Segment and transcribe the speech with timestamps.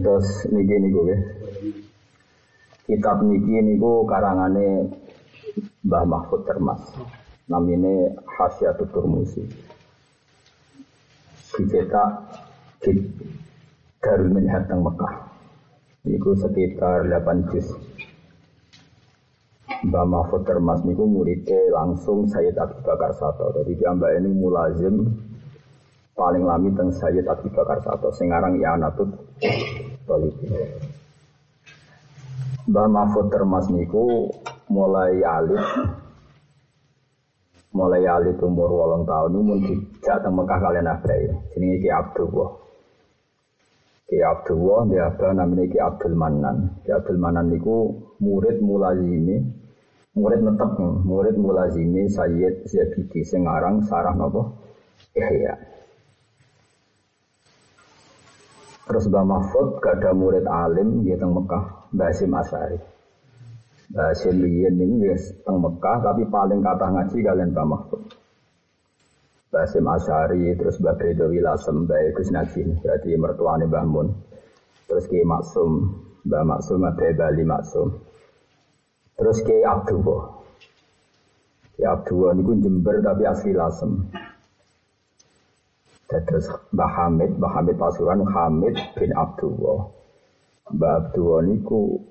[0.00, 1.18] Terus niki niku ya.
[2.88, 4.88] Kitab niki niku karangane
[5.84, 6.80] Mbah Mahfud Termas.
[7.50, 9.42] Namine Hasyatul Turmusi.
[11.50, 12.08] Dicetak
[12.80, 12.96] di
[14.00, 15.28] Darul Minhaj teng Mekah.
[16.08, 17.68] Niku sekitar 8 juz.
[19.80, 23.52] Mbah Mahfud Termas niku muridnya langsung Sayyid Abu Bakar Sato.
[23.52, 25.08] Jadi dia mbak ini mulazim
[26.12, 28.08] paling lami teng Sayyid Abu Bakar Sato.
[28.12, 28.78] Sengarang ya
[30.10, 30.50] Tolibi.
[32.66, 34.26] Mbah Mahfud Termas niku
[34.66, 35.62] mulai alit
[37.70, 41.30] mulai alit umur wolong tahun ini mun dijak teng Mekah kalian abai.
[41.54, 42.50] Jenenge Ki Abdullah.
[44.10, 46.82] Ki Abdullah dia apa namanya Ki Abdul Manan.
[46.82, 49.38] Ki Abdul Manan niku murid mulazimi
[50.18, 50.74] murid netep
[51.06, 54.42] murid mulazimi Sayyid Zabidi sing aran sarah napa
[55.14, 55.54] Ihya.
[58.90, 62.74] Terus Mbah Mahfud gak ada murid alim di teng Mekah, Mbah Hasim Asari.
[63.94, 65.14] Mbah Hasim Liyen ini
[65.46, 68.02] teng Mekah tapi paling kata ngaji kalian Mbah Mahfud.
[69.54, 74.10] Mbah Hasim Asari, terus Mbah Bredo Wilasem, Mbah Gus Najin, berarti mertuane Mbah Mun.
[74.90, 75.70] Terus Ki Maksum,
[76.26, 77.94] Mbah Maksum ada Bali Maksum.
[79.14, 80.34] Terus Ki Abdullah.
[81.78, 84.02] Ki Abdullah niku Jember tapi asli Lasem.
[86.10, 89.94] Terus Mbah Hamid, Mbah Hamid Pasuruan Hamid bin Abdullah.
[90.74, 92.02] Mbah Abdullah niku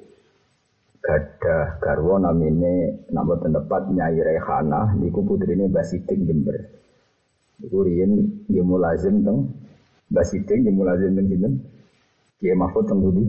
[1.03, 6.55] gadah garwa namine nama tempat Nyai Rehana niku putrine Mbah Sidik Jember.
[7.59, 9.51] Niku riyen nggih mulazim teng
[10.07, 11.53] Mbah Sidik nggih mulazim teng sinten?
[12.39, 13.27] Kiai Mahfud teng Budi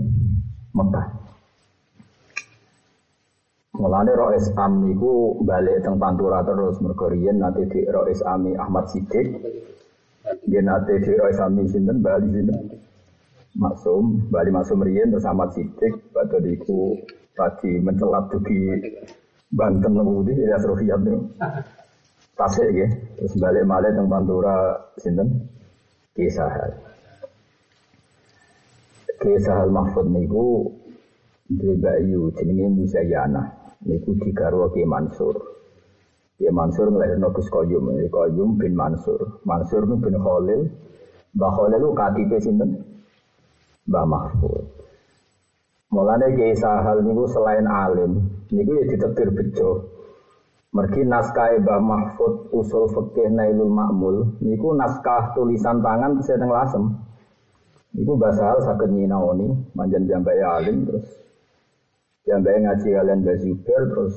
[0.70, 1.06] Mekah.
[3.74, 8.86] Mulane Rois Am niku balik teng Pantura terus mergo riyen nate di Rois Ami Ahmad
[8.86, 9.26] Sidik
[10.20, 12.76] dia nate di Roy Sami sinten Bali sinten?
[13.56, 16.94] Maksum Bali Maksum Rien terus Ahmad Sidik Batu diku
[17.34, 18.58] tadi mencelat di
[19.50, 21.18] Banten Lebudi ya Srofiat itu
[22.38, 22.88] Tasik ya
[23.18, 25.50] terus balik malah teng Pantura sinten?
[26.14, 26.52] Kisah
[29.20, 30.68] Kisah Mahfud niku
[31.50, 33.42] di Bayu jenenge Musayyana
[33.82, 35.49] niku digarwa Ki Mansur
[36.40, 39.44] Ya Mansur melahirkan Gus Koyum, Koyum bin Mansur.
[39.44, 40.72] Mansur bin Khalil.
[41.36, 42.70] Mbah Khalil itu KTP sinten?
[43.84, 44.64] Mbah Mahfud.
[45.92, 49.84] Mulane Kiai Sahal niku selain alim, niku ya ditetir bejo.
[50.72, 56.84] Mergi naskah Mbah Mahfud usul fikih Nailul Ma'mul, niku naskah tulisan tangan saya teng lasem.
[57.92, 61.04] Niku bahasa hal saged nyinaoni, manjan jambai alim terus
[62.22, 63.34] jambai ngaji kalian Mbah
[63.66, 64.14] terus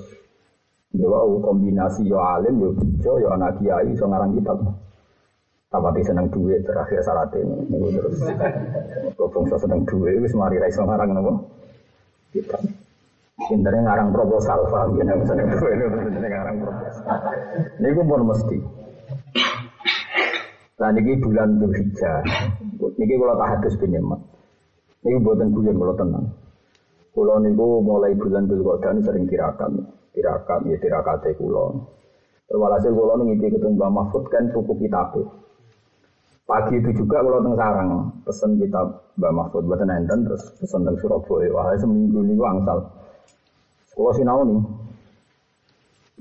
[0.94, 4.62] Ya wow, kombinasi yo alim, yo bijo, yo anak kiai, so ngarang kitab.
[5.74, 7.66] Tapati seneng duit terakhir syarat ini.
[7.66, 8.22] Ini terus.
[9.18, 11.50] Gopong so seneng duit, wis mari ra iso ngarang nopo.
[12.30, 12.62] Kitab.
[13.50, 17.18] Pinternya ngarang proposal, paham ya, pinternya ngarang proposal.
[17.81, 18.58] Ini pun mesti.
[20.78, 22.22] Nah, ini bulan Dzulhijjah.
[22.78, 24.22] Niki kalau tahadus bin Yaman.
[25.10, 26.25] Ini buatan guyon kalau tenang.
[27.18, 31.74] Kulo niku mulai bulan Dzulqa'dah sering tirakan tirakat ya tirakate kula.
[32.53, 35.18] Walhasil kula ketemu Mbah Mahfud kan tuku kitab.
[36.44, 37.90] Pagi itu juga kalau teng sarang
[38.28, 41.50] pesen kitab Mbah Mahfud buatan enten terus pesen teng Surabaya.
[41.50, 42.94] Wah seminggu ini angsal.
[43.97, 44.62] Kula sinau nih.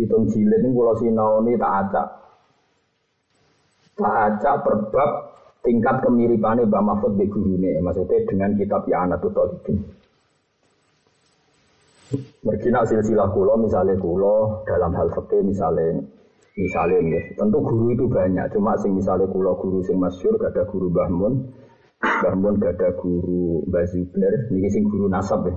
[0.00, 2.08] Hitung jilid ini kula sinau nih tak acak.
[3.92, 5.10] Tak acak perbab
[5.60, 7.82] tingkat kemiripannya Mbah Mahfud di gurune.
[7.84, 10.01] Maksudnya dengan kitab Ya Anatul Talibin.
[12.42, 16.02] Mergina silsilah kulo misalnya kulo dalam hal fikih misalnya
[16.52, 20.62] misalnya ya, tentu guru itu banyak cuma sing misalnya kulo guru sing masyur gak ada
[20.68, 21.32] guru Bahmun
[22.02, 24.50] Bahmun gak ada guru Zubair.
[24.50, 25.54] Ini sing guru nasab ya.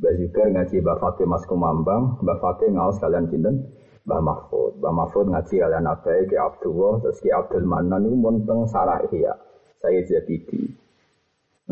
[0.00, 3.70] Mbah Zubair ngaji Fakih Mas Kumambang Mbah Fakih ngawas kalian cinten
[4.08, 4.80] Mbah Mahfud.
[4.80, 9.36] Mbah Mahfud ngaji kalian Abai Ki Abdullah terus Ki Abdul Manan itu monteng sarah iya
[9.78, 10.81] saya Zabidi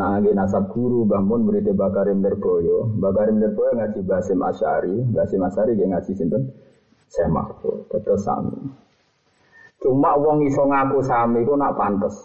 [0.00, 2.89] Nah, lagi nasab guru bangun muridnya Bakarim Lerboyo.
[2.97, 4.97] Bakarim Lerboyo ngaji Basim Asyari.
[5.13, 6.48] Basim Asyari dia ngaji sinten
[7.04, 7.84] saya Mahfud.
[7.92, 8.57] Betul sami.
[9.77, 12.16] Cuma wong iso ngaku sami ku nak pantes.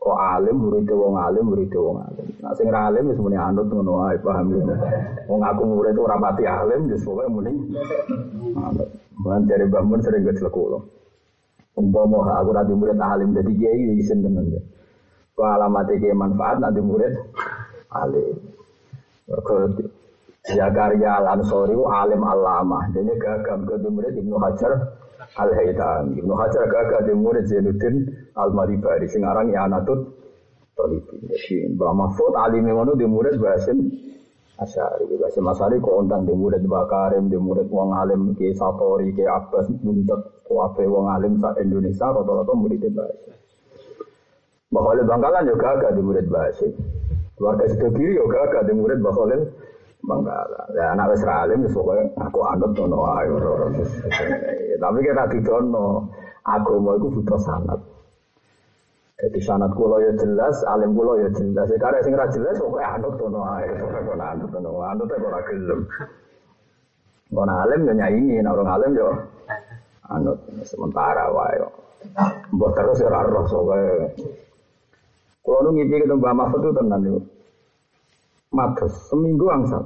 [0.00, 2.26] Kok alim muridnya wong alim muridnya wong alim.
[2.40, 4.64] Nah sing alim wis muni anut ngono wae paham ya.
[5.28, 7.52] Wong aku murid ora pati alim wis pokoke muni.
[9.20, 10.80] Mun dari bangun sering kula.
[11.76, 14.48] Umpama aku ra murid alim dadi kiai isin tenan.
[15.38, 17.14] Wa alamat iki manfaat nanti murid
[17.94, 18.34] alim.
[19.30, 19.70] Mergo
[20.42, 22.90] Zakaria Al Ansori alim alamah.
[22.90, 24.98] Jadi gagam ke murid Ibnu Hajar
[25.38, 26.18] Al Haytham.
[26.18, 30.10] Ibnu Hajar gagam di murid Zainuddin Al Maribari sing aran ya Anatut
[30.74, 31.22] Tolibin.
[31.30, 33.78] Jadi Mbak Mahfud alim ngono di murid Basim
[34.58, 35.06] Asyari.
[35.22, 39.22] Basim Asyari kok ontang di murid Mbak Karim, di murid wong alim ke Satori, ke
[39.22, 43.47] Abbas, Buntut, Kuape wong alim sa Indonesia rata-rata murid Basim.
[44.68, 46.72] Mbak Khalil Bangkalan juga agak di murid Basim.
[47.40, 49.40] Keluarga Sido Kiri juga agak di murid Mbak Khalil
[50.04, 50.66] Bangkalan.
[50.76, 53.32] Ya anak wis alim wis pokoke aku anut ngono ae.
[54.76, 56.12] Tapi kita didono
[56.44, 57.80] agama iku butuh sanad.
[59.18, 61.66] Jadi sanat kulo ya jelas, alim kulo ya jelas.
[61.80, 65.80] Karena sing ra jelas kok anut ngono ae, kok anut ngono, anut ora gelem.
[67.32, 69.08] Ngono alim ya nyaingi, nek orang alim yo
[70.12, 71.56] anut sementara wae.
[72.52, 73.48] Mbok terus ora roh.
[75.48, 77.24] Kulo nu ngipi ketemu Mbah Mahfud itu tenan yo.
[78.52, 79.80] Matus seminggu angsal.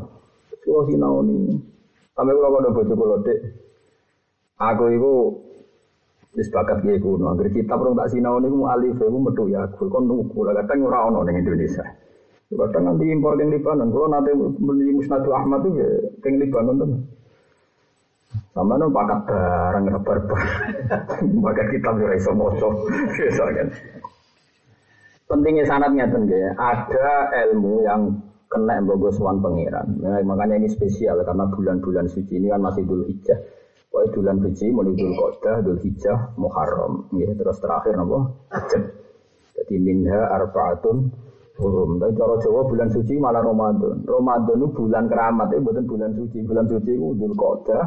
[0.66, 1.54] Kulo sinau ni.
[2.18, 3.38] Sampai kulo kode bojo kulo dek.
[4.58, 5.14] Aku itu
[6.50, 10.08] bakat kiai kuno, kita perlu tak sinau nih mau alif, mau metu ya, aku kon
[10.08, 11.84] nunggu, kadang ora ono ning Indonesia.
[12.48, 15.86] Kadang nanti impor ke Libanon, kalau nanti beli Musnadu Ahmad tuh ya
[16.24, 16.88] ke Libanon tuh.
[18.56, 20.18] Sama nong bakat barang rebar
[21.44, 22.68] bakat kita ora iso maca,
[23.60, 23.68] kan.
[25.32, 28.20] Pentingnya sanatnya tuh ya, ada ilmu yang
[28.52, 28.84] kena
[29.16, 29.96] sowan pangeran.
[30.04, 33.40] Nah, makanya ini spesial karena bulan-bulan suci ini kan masih dulu hijau.
[33.92, 37.12] Pokoknya bulan suci menidul Qodah, Dul Hijjah, Muharram.
[37.12, 37.92] Ya, terus terakhir?
[38.00, 38.82] Rajab.
[39.52, 41.12] Jadi minha arbaatun
[41.60, 42.00] hurum.
[42.00, 44.00] Tapi cara Jawa bulan suci malah Ramadan.
[44.08, 46.38] Ramadan itu bulan keramat, itu bukan bulan suci.
[46.40, 47.84] Bulan suci itu Dul Qodah,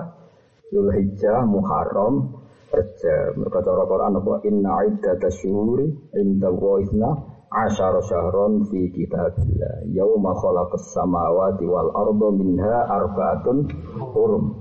[0.70, 2.38] Dul Hijjah, Muharram,
[2.70, 3.42] Rajab.
[3.42, 4.34] Mereka cara Quran apa?
[4.46, 5.90] Inna iddata syuhuri
[6.22, 9.88] inda wa'ithna asyara syahron fi kitabillah.
[9.96, 13.72] Yawma khalaqas samawati wal ardo minha arbaatun
[14.12, 14.60] hurum.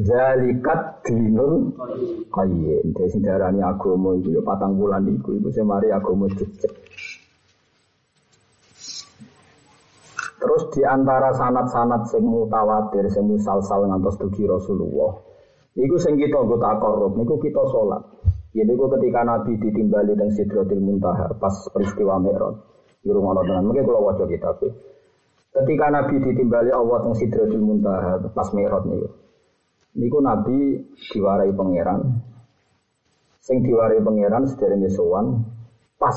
[0.00, 1.76] Zalikat dinul
[2.32, 2.96] qayyim.
[2.96, 6.72] Dadi sing darani agama iku ya patang bulan iku iku sing mari agama jejeg.
[10.42, 15.14] Terus di antara sanat-sanat sing mutawatir, sing musalsal ngantos dugi Rasulullah.
[15.78, 18.02] Iku sing kita nggo takorup, niku kita salat.
[18.52, 22.56] Ya niku ketika Nabi ditimbali teng Sidratil Muntaha pas peristiwa Mi'raj.
[23.02, 24.52] Di rumah tenan, mungkin wajah kita
[25.52, 29.08] Ketika Nabi ditimbali Allah teng Sidratil Muntaha pas Mi'raj niku.
[29.96, 30.56] Niku Nabi
[31.12, 32.00] diwarai pangeran.
[33.40, 35.48] Sing diwarai pangeran sederenge sowan
[35.96, 36.16] pas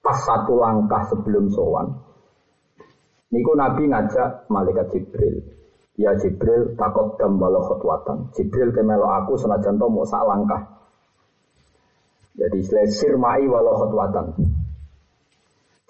[0.00, 1.92] pas satu langkah sebelum sowan.
[3.30, 5.44] Niku Nabi ngajak malaikat Jibril.
[6.00, 8.32] Ya Jibril takut dambalo khotwatan.
[8.32, 10.79] Jibril kemelo aku senajan to mau langkah.
[12.40, 14.32] Jadi selesir mai walau khotwatan.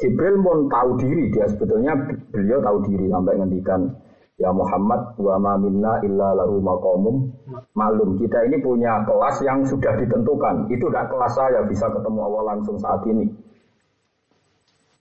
[0.03, 1.95] Jibril pun tahu diri dia sebetulnya
[2.35, 3.81] beliau tahu diri sampai ngendikan
[4.41, 7.29] Ya Muhammad wa ma minna illa lahu maqamum
[7.77, 8.17] malum.
[8.17, 10.65] Kita ini punya kelas yang sudah ditentukan.
[10.73, 13.29] Itu tidak kelas saya bisa ketemu Allah langsung saat ini.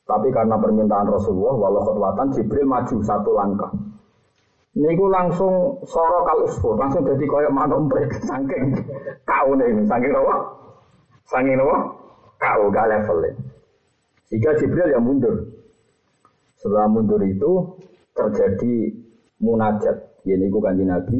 [0.03, 3.71] Tapi karena permintaan Rasulullah, walau khutwatan Jibril maju satu langkah.
[4.75, 6.43] Niku langsung soro kal
[6.75, 8.75] langsung jadi koyok manomprek saking
[9.23, 10.35] kau ini, saking apa?
[11.29, 11.77] Saking apa?
[12.41, 13.37] Kau gak levelnya.
[14.25, 15.45] Sehingga Jibril yang mundur.
[16.57, 17.77] Setelah mundur itu
[18.17, 18.93] terjadi
[19.37, 20.25] munajat.
[20.25, 21.19] Ini ku kanji Nabi.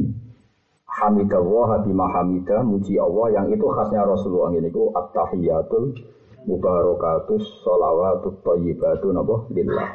[0.90, 5.94] Hamidallah bima hamidah muji Allah yang itu khasnya Rasulullah ini ku at-tahiyatul
[6.50, 9.86] mubarakatus sholawatut thayyibatu napa lillah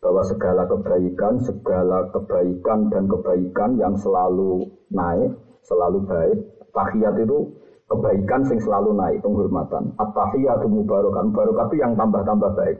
[0.00, 6.38] bahwa segala kebaikan, segala kebaikan dan kebaikan yang selalu naik, selalu baik.
[6.72, 7.52] Tahiyat itu
[7.90, 9.90] kebaikan yang selalu naik, penghormatan.
[9.98, 12.78] At-tahiyatu mubarakat, mubarakat itu yang tambah-tambah baik.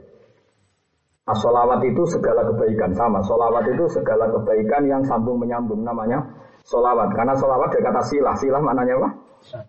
[1.27, 3.21] As-solawat itu segala kebaikan sama.
[3.27, 6.23] Solawat itu segala kebaikan yang sambung menyambung namanya
[6.65, 7.13] solawat.
[7.13, 8.35] Karena solawat dari kata silah.
[8.39, 9.09] Silah maknanya apa?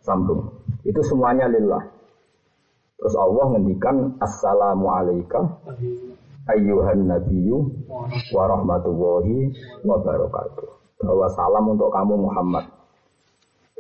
[0.01, 0.49] Sambung.
[0.87, 1.83] Itu semuanya lillah.
[3.03, 5.45] Terus Allah ngendikan Assalamu alaikum
[6.47, 7.59] ayyuhan nabiyyu
[8.33, 9.53] wa rahmatullahi
[9.85, 10.67] wa barakatuh.
[11.03, 12.65] Bahwa salam untuk kamu Muhammad.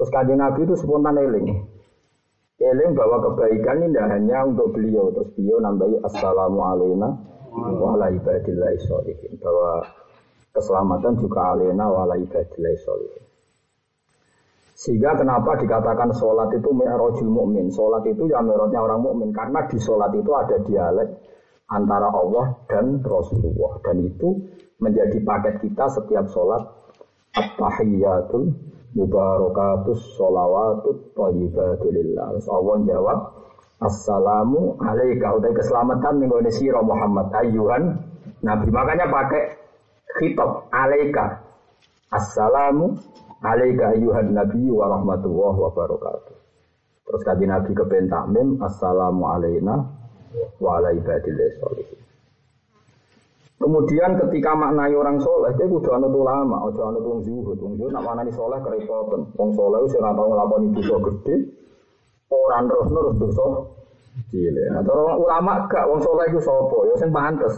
[0.02, 1.62] Terus kajian Nabi itu spontan eling.
[2.59, 5.14] Eling bahwa kebaikan ini tidak hanya untuk beliau.
[5.14, 7.06] Terus beliau nambahi Assalamu alaikum
[7.54, 9.87] wala ibadillahi sholihin bahwa
[10.50, 13.25] keselamatan juga alena wala ibadillahi sholihin
[14.73, 19.78] sehingga kenapa dikatakan sholat itu mi'rajul mukmin sholat itu ya mi'rajnya orang mukmin karena di
[19.78, 21.23] sholat itu ada dialek
[21.71, 23.78] antara Allah dan Rasulullah.
[23.85, 24.42] Dan itu
[24.82, 26.66] menjadi paket kita setiap sholat
[27.37, 33.20] at-tahiyyatul mubarakatus sholawatut thayyibatulillah Allah jawab
[33.82, 35.34] Assalamu alaika.
[35.34, 37.34] Utai keselamatan minggu sira Muhammad.
[37.34, 37.99] Ayuhan
[38.46, 38.70] Nabi.
[38.70, 39.58] Makanya pakai
[40.22, 41.42] khitab alaika.
[42.14, 42.94] Assalamu
[43.42, 46.37] alaika ayuhan Nabi wa rahmatullahi wa barakatuh.
[47.02, 49.75] Terus kaji Nabi ke takmim Assalamu alaina
[50.62, 50.78] wa.
[53.62, 57.54] Kemudian ketika maknai orang soleh, dia kudu anut ulama, ojo anut wong zuhud.
[57.62, 59.31] Wong zuhud nak maknani soleh kerepotan.
[59.38, 61.35] Wong soleh sing ora tau nglakoni dosa gede,
[62.26, 63.45] ora terus terus dosa
[64.35, 64.66] cilik.
[64.75, 66.76] Nah, orang ulama gak wong soleh iku sapa?
[66.90, 67.54] Ya sing pantes.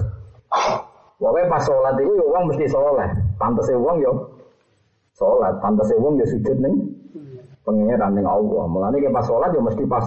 [1.17, 3.09] Pokoknya pas sholat itu ya mesti soleh.
[3.41, 4.13] Pantese wong ya
[5.17, 5.57] sholat.
[5.65, 6.75] Pantese wong ya sujud ning
[7.65, 8.69] pengiran ning Allah.
[8.69, 10.05] Mulane pas sholat ya mesti pas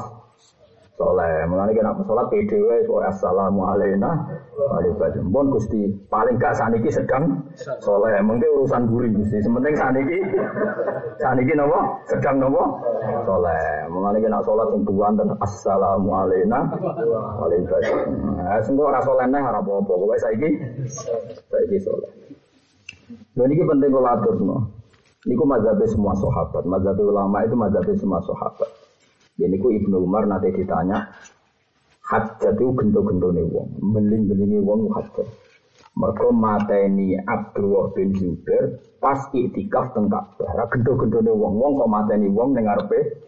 [0.98, 1.46] soleh.
[1.46, 4.26] Mulane kena sholat pede wae assalamu alaina
[4.58, 4.82] wa
[5.30, 7.46] Pun Gusti paling gak saniki sedang
[7.80, 8.18] soleh.
[8.26, 9.38] Mungkin urusan buri Gusti.
[9.40, 10.18] Sementing saniki
[11.22, 11.80] saniki napa?
[12.10, 12.64] Sedang napa?
[13.24, 13.86] Soleh.
[13.94, 16.60] Mulane kena sholat sing dan assalamu alaina
[17.38, 18.02] wa ibadah.
[18.42, 19.86] Nah, sing ora soleh neh ora apa-apa.
[19.86, 20.50] Pokoke saiki
[21.48, 22.10] saiki soleh.
[23.38, 24.58] Lha niki penting kula aturno.
[25.28, 28.70] Niku mazhab semua sahabat, mazhab ulama itu mazhab semua sahabat.
[29.38, 31.14] Jadi ku Ibnu Umar nanti ditanya,
[32.10, 35.28] hajat itu gento-gentone wong, beling-belingi wong hajat.
[35.98, 40.66] Mereka mateni Abdullah bin Zubair pas iktikaf teng Ka'bah.
[40.74, 43.28] gento-gentone wong, wong kok mateni wong ning ngarepe.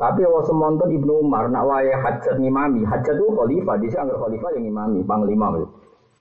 [0.00, 4.50] Tapi awak semonton Ibnu Umar nak wae hajat ngimami, hajat itu khalifah, di sini khalifah
[4.56, 5.46] yang ngimami, panglima.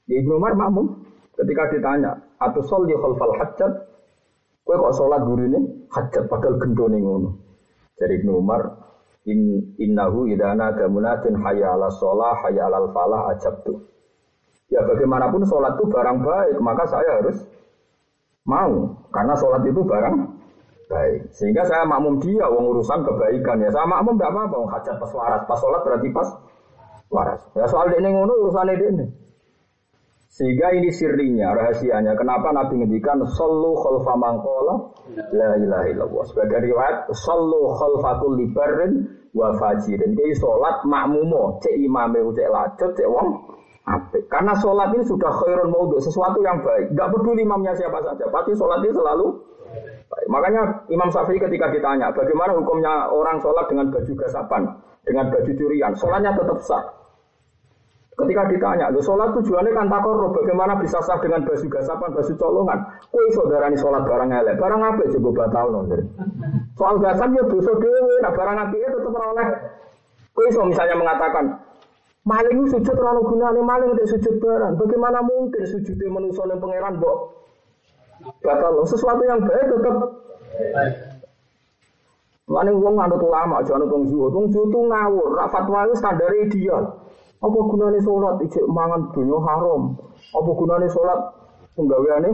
[0.05, 1.01] Di Ibnu Umar makmum
[1.39, 3.71] ketika ditanya, atau sol di khalfal hajat,
[4.67, 7.29] kowe kok sholat gurine hajat padahal gendone ngono.
[7.97, 8.80] Dari Ibnu Umar,
[9.21, 13.29] In, innahu idana gamunatin hayya ala sholah, hayya ala falah
[13.61, 13.91] tuh.
[14.71, 17.43] Ya bagaimanapun sholat itu barang baik, maka saya harus
[18.47, 18.95] mau.
[19.11, 20.15] Karena sholat itu barang
[20.87, 21.27] baik.
[21.35, 23.69] Sehingga saya makmum dia, uang urusan kebaikan ya.
[23.75, 25.41] Saya makmum tidak apa-apa, hajat pas waras.
[25.43, 26.29] Pas sholat berarti pas
[27.11, 27.41] waras.
[27.51, 29.05] Ya soal ini ngono urusan ini.
[30.31, 32.15] Sehingga ini sirinya, rahasianya.
[32.15, 34.95] Kenapa Nabi ngendikan sallu khalfa mangkola
[35.35, 36.23] la ilaha illallah.
[36.31, 40.15] Sebagai riwayat sallu khalfa kulli barrin wa fajirin.
[40.15, 43.59] Jadi salat makmumo, cek imame cek lajut, cek wong
[43.91, 44.23] apik.
[44.31, 46.95] Karena sholat ini sudah khairun maudhu, sesuatu yang baik.
[46.95, 49.27] Gak peduli imamnya siapa saja, pasti sholat ini selalu
[50.07, 50.27] baik.
[50.31, 54.63] Makanya Imam Syafi'i ketika ditanya, bagaimana hukumnya orang sholat dengan baju gasapan,
[55.03, 57.00] dengan baju curian, sholatnya tetap sah.
[58.11, 62.79] Ketika ditanya, lo sholat tujuannya kan takor, bagaimana bisa sah dengan baju gasapan, baju colongan?
[63.07, 65.79] Kue saudara ini sholat barang elek, barang apa coba batal no.
[66.75, 69.47] Soal gasam ya dosa dewe, nah barang api itu tetap oleh.
[70.35, 71.45] Kue so misalnya mengatakan,
[72.27, 74.73] maling sujud terlalu gunanya maling untuk sujud barang.
[74.75, 77.17] Bagaimana mungkin sujudnya manusia yang pangeran bok
[78.43, 78.83] batal no.
[78.91, 79.95] Sesuatu yang baik tetap
[82.51, 83.87] Maling wong anut ulama, jangan.
[83.87, 86.99] Wong zuhud itu ngawur, fatwa itu standar ideal.
[87.41, 89.97] Apa gunanya sholat ijek mangan dunia haram?
[90.29, 91.19] Apa gunanya sholat
[91.73, 92.29] penggaweane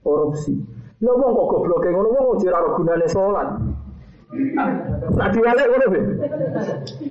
[0.00, 0.56] korupsi?
[1.04, 3.48] Lah wong kok goblok ngono wong ora ora gunane sholat.
[5.12, 6.00] Nah diwalek ngono be.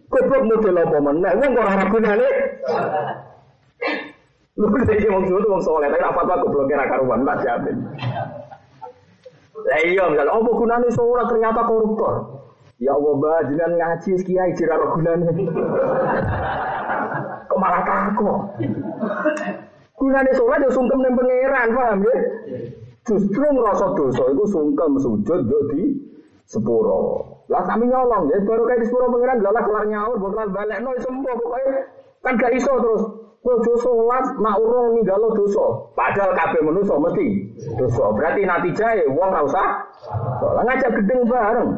[0.09, 2.27] Goblok model apa meneh wong kok ora gunane.
[4.57, 7.77] Lu iki wong suwe wong saleh, tapi apa tak goblok ora karuan tak jamin.
[9.69, 12.41] Lah iya misal apa gunane sholat ternyata koruptor.
[12.81, 15.29] Ya Allah, jangan ngaji kiai jira gunane.
[17.55, 18.39] Kok malah takut?
[19.95, 22.15] Gunane sholat ya sungkem ning pangeran, paham ya?
[23.07, 25.95] Justru ngerasa dosa itu sungkem sujud yo di
[26.43, 27.23] sepuro.
[27.47, 30.91] Lah sami nyolong ya baru kayak di sepuro pangeran lah kelar nyaur bakal balik no
[30.99, 31.73] sembuh pokoknya
[32.27, 33.03] kan gak iso terus.
[33.39, 35.95] Kowe sholat nak urung ninggalo dosa.
[35.95, 38.03] Padahal kabeh manusa mesti dosa.
[38.19, 39.67] Berarti nanti jahe wong ora usah
[40.59, 41.69] ngajak gedeng bareng.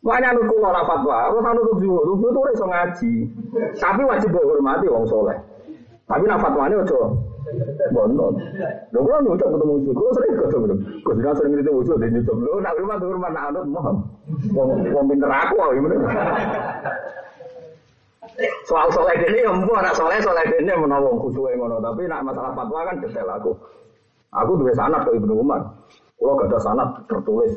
[0.00, 3.12] Makanya kula ora fatwa, terus tuh zuhud, zuhud itu iso ngaji.
[3.76, 5.36] Tapi wajib hormati wong soleh.
[6.08, 7.20] Tapi nak fatwane ojo
[7.92, 8.34] bonon.
[8.96, 10.64] Lho kula nyucuk ketemu zuhud, kula sering ketemu.
[11.04, 12.36] Kok sudah sering ketemu zuhud dan nyucuk.
[12.40, 13.96] Lho nak hormat hormat nak anut mohon.
[14.56, 15.94] Wong wong pinter aku kok gimana.
[18.64, 22.56] Soal soleh ini ya mpu anak soleh soleh ini menawa khusyuk ngono, tapi nak masalah
[22.56, 23.52] fatwa kan detail aku.
[24.32, 25.60] Aku dua sanat ke Ibnu Umar.
[26.16, 27.52] Kalau gak ada sanat tertulis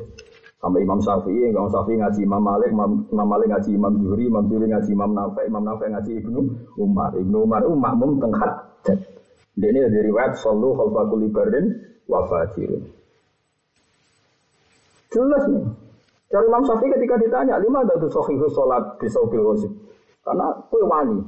[0.64, 4.72] Sampai Imam Syafi'i, Imam Syafi'i ngaji Imam Malik, Imam, Malik ngaji Imam Zuhri, Imam Zuhri
[4.72, 6.40] ngaji Imam Nafi, Imam Nafi ngaji Ibnu
[6.80, 7.12] Umar.
[7.20, 8.52] Ibnu Umar itu makmum tenghat.
[9.60, 11.68] Dia ini dari riwayat Sallu khalfakul ibarin
[12.08, 12.80] wa fajirin.
[15.12, 15.68] Jelas nih.
[16.32, 19.70] Cari Imam Syafi'i ketika ditanya, lima ada tuh sohihu sholat di wasib.
[20.24, 21.20] Karena kue wani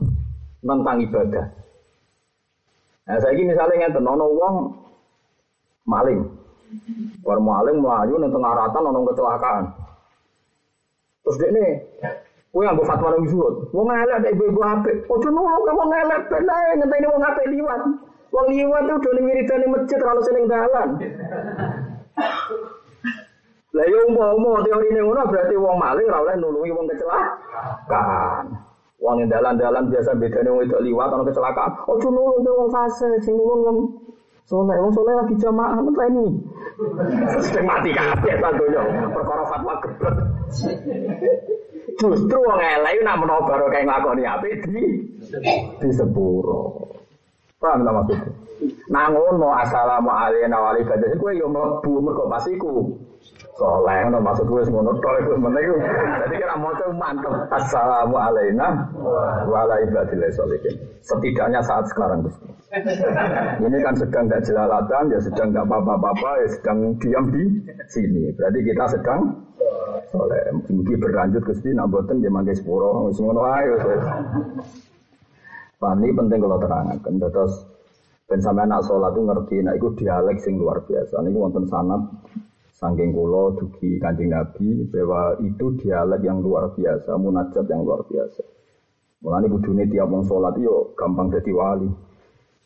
[0.64, 1.46] tentang ibadah.
[3.06, 4.56] Nah, saya ini misalnya ngeten, nono uang
[5.86, 6.26] maling,
[7.26, 9.66] War maling melayu ning tengah rata nonong kecelakaan.
[11.26, 11.72] Terus dia nih,
[12.56, 13.68] Kowe gue fatwa nang zuhud.
[13.76, 15.04] Wong elek ada ibu-ibu apik.
[15.12, 17.82] Ojo nulung wong elek ben ae ngenteni wong apik liwat.
[18.32, 20.90] Wong liwat tuh udah wiridan di masjid terlalu sering dalan.
[23.76, 28.56] Lah yo umpama teori ini ngono berarti wong maling ora oleh nulungi wong kecelakaan.
[29.04, 31.72] Wong yang dalan-dalan biasa bedane wong itu liwat ana kecelakaan.
[31.92, 34.00] Ojo nulung ke wong fase, sing nulung
[34.46, 36.28] soleh, wong soleh lagi jamaah ini.
[37.42, 38.82] Sing mati kabeh santunya.
[39.10, 40.16] Perkara fatwa gebet.
[41.96, 44.84] Justru wong elek nak menawa baru kayak nglakoni apik di
[45.80, 46.92] di sepuro.
[47.58, 48.28] Paham tak maksudnya?
[48.92, 51.18] Nah ngono assalamualaikum wa alaikum.
[51.18, 52.94] Kowe yo mlebu mergo pas iku
[53.56, 55.76] soleh ngono maksud gue ngono tok iku men iku
[56.20, 57.34] dadi kira maca mantep.
[57.56, 58.92] Assalamu alayna
[59.48, 59.80] wa ala
[61.00, 62.52] setidaknya saat sekarang Gusti
[63.64, 67.44] ini kan sedang tidak jelalatan ya sedang tidak apa-apa ya sedang diam di
[67.88, 68.36] sini.
[68.36, 69.20] Berarti kita sedang
[70.12, 70.42] soleh.
[70.68, 73.72] Mungkin berlanjut Gusti nak boten dia mangke sepuro wis ngono ae
[75.76, 77.14] Pani penting kalau terangkan.
[77.20, 77.54] Terus
[78.28, 81.24] ben sampean nak sholat itu ngerti nak itu dialek sing luar biasa.
[81.24, 82.02] Niku wonten sanad
[82.76, 88.44] Sangking kulo dugi kanjeng Nabi bahwa itu dialek yang luar biasa, munajat yang luar biasa.
[89.24, 91.88] Mulane kudune tiap wong salat yo gampang jadi wali.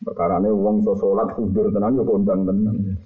[0.02, 2.98] Perkarane wong iso salat kudur tenan yo kondang tenan.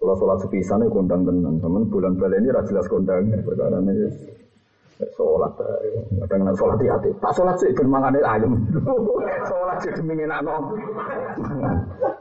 [0.00, 3.24] Kalau sholat sepisan itu kondang tenan, teman bulan bulan ini jelas kondang.
[3.40, 3.92] Perkarane
[5.16, 5.52] sholat,
[6.24, 7.08] kadang nak sholat di hati.
[7.20, 7.88] Pak sholat sih ben
[8.20, 8.52] ayam.
[9.48, 10.44] sholat sih demi enak.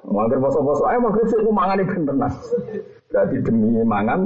[0.09, 2.33] Mangkir poso-poso, ayo mangkir sih ku mangane ben tenan.
[3.13, 4.21] Berarti demi mangan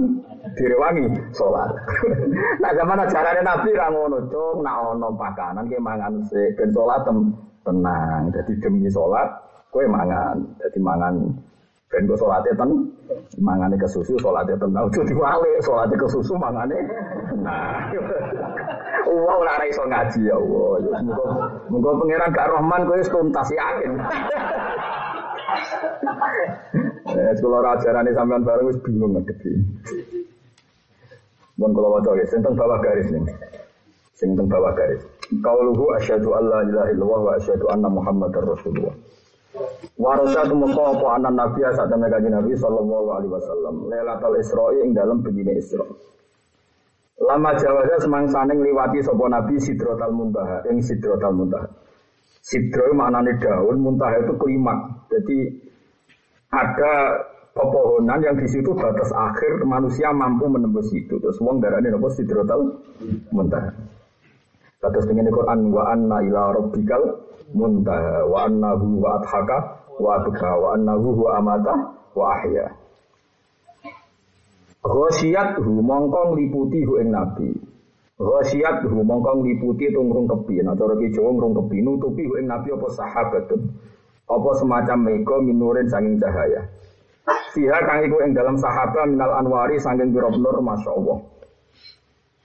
[0.55, 1.71] direwangi sholat.
[2.63, 7.03] nah zaman ajaran Nabi rangono cung, nak ono pakanan ke mangan se ben sholat
[7.67, 8.31] tenang.
[8.31, 9.27] Jadi demi sholat
[9.75, 10.39] kue mangan.
[10.63, 11.19] Jadi mangan
[11.91, 12.69] ben kok sholatnya ten
[13.43, 14.87] mangane ke susu sholatnya tenang.
[14.87, 16.79] Udah diwale sholatnya ke susu mangane.
[17.43, 17.91] Nah,
[19.03, 20.79] wow lara iso ngaji ya Allah.
[21.67, 23.99] Mungkin pangeran gak Rahman kue tuntas yakin.
[27.13, 29.51] Eh, sekolah ajaran ini sampean bareng wis bingung ngadepi.
[31.60, 33.22] Mun kula waca ya, sing bawah garis nih.
[34.17, 35.03] Sing bawah garis.
[35.43, 38.95] Qauluhu asyhadu an la ilaha illallah wa asyhadu anna muhammadar rasulullah.
[40.01, 43.75] Warasatu mengko apa anan nabi saat temen kanjeng Nabi sallallahu alaihi wasallam.
[43.86, 45.86] Lailatul Isra ing dalam begini Isra.
[47.21, 51.69] Lama jawaza semangsaning liwati sapa nabi Sidratul Muntaha ing Sidratul Muntaha.
[52.43, 55.08] Sidro maknanya daun, muntah itu klimak.
[55.08, 55.47] Jadi
[56.51, 56.93] ada
[57.56, 61.15] pepohonan yang di situ batas akhir manusia mampu menembus itu.
[61.23, 62.84] Terus wong darahnya nopo sidrotal
[63.32, 63.71] muntah.
[64.84, 67.01] Terus dengan Quran wa anna ila rabbikal
[67.56, 69.58] muntah wa annahu wa adhaka
[69.95, 71.73] wa abka wa annahu wa amata
[72.12, 72.67] wa ahya.
[74.84, 77.56] Ghosiyat hu mongkong liputi hu ing nabi.
[78.13, 80.62] Ghasiyat hu mongko ngliputi itu ngrungkepi.
[80.62, 83.62] Nah cara ki Jawa ngrungkepi nutupi ing nabi apa sahabatun.
[84.30, 86.62] Apa semacam mega minurin sanging cahaya.
[87.58, 91.17] Fiha kang iku ing dalam sahabat minal anwari sanging pira nur masyaallah.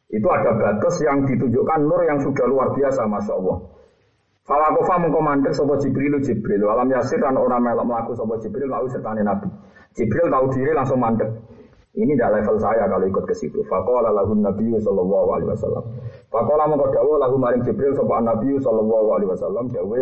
[0.08, 3.60] Itu ada batas yang ditunjukkan nur yang sudah luar biasa masya Allah.
[4.48, 6.64] Falakofa mengkomandir sopo Jibril Jibril.
[6.64, 9.52] Alam yasir dan orang melok melaku sopo Jibril lalu sertane Nabi.
[9.92, 11.28] Jibril tahu diri langsung mandek.
[11.96, 13.64] Ini tidak level saya kalau ikut ke situ.
[13.64, 15.84] Fakola lagu Nabi Sallallahu Alaihi Wasallam.
[16.28, 19.64] Fakola mau dawo lagu maring Jibril sopan Nabi Sallallahu Alaihi Wasallam.
[19.72, 20.00] Dawe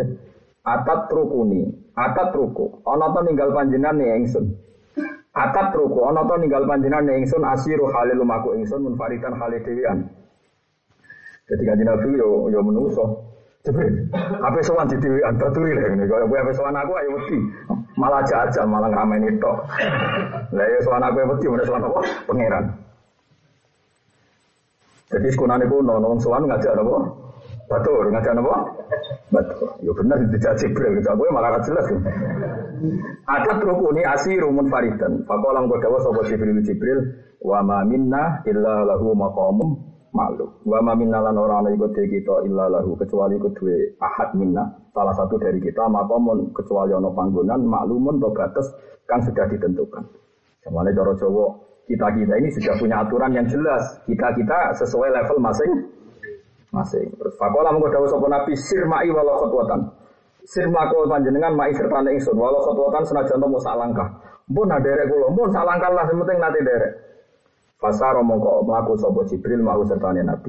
[0.67, 1.63] atat rukuni,
[1.95, 2.83] atat ruku.
[2.83, 4.51] Ono to ninggal panjinan nih engsun.
[5.31, 6.03] Atat ruku.
[6.03, 10.11] Ono to ninggal panjinan nih engsun asiru halil lumaku engsun munfaridan halil dewian.
[11.47, 13.27] Jadi kanjeng Nabi yo yo menuso.
[13.67, 16.07] Jibril, apa sowan di dewi antar turi lah ini.
[16.07, 17.39] Kalau gue apa sowan aku ayo wedi,
[17.97, 19.53] malah aja malah ngeramein itu.
[20.53, 22.01] Lah ya sowan aku wedi, mana sowan apa?
[22.29, 22.65] Pangeran.
[25.07, 26.99] Jadi sekunane kuno, nong sowan ngajak apa?
[27.67, 28.57] Batur, ngajak apa?
[29.33, 29.71] Batur.
[29.83, 31.09] Ya benar dijak Jibril, gitu.
[31.11, 31.87] Aku malah gak jelas.
[33.27, 35.25] Ada rukuni asiru munfaridan.
[35.27, 37.01] Fakolam kodawa sopo Jibril Jibril,
[37.43, 39.86] wa ma minna illa lahu maqamum
[40.17, 40.49] makhluk.
[40.65, 44.65] Wa ma minna lan ora ana iku kita illa lahu kecuali kedue ahad minna
[44.97, 48.73] salah satu dari kita maka mun kecuali ana panggonan maklumun to batas
[49.05, 50.01] kan sudah ditentukan.
[50.65, 51.47] Semuanya cara Jawa
[51.85, 54.01] kita kita ini sudah punya aturan yang jelas.
[54.09, 55.73] Kita kita sesuai level masing
[56.73, 57.07] masing.
[57.15, 59.81] Terus fakola mengko dawuh sapa Nabi sirmai wala khotwatan.
[60.47, 64.09] Sirma kau panjenengan mai serta ingsun wala khotwatan senajan to sak langkah.
[64.47, 67.06] Mbun derek kula, mbun sak langkah lah penting nanti derek.
[67.77, 70.49] Fasaro mongko melaku sopo Jibril mau sertane Nabi.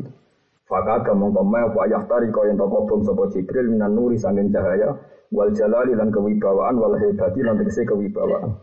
[0.63, 4.95] Fakada mongko mau wa yahtari kau yang toko bom sopo Jibril minan nuri sangin cahaya
[5.35, 8.55] wal jalali lan kewibawaan wal hebati lan tegese kewibawaan.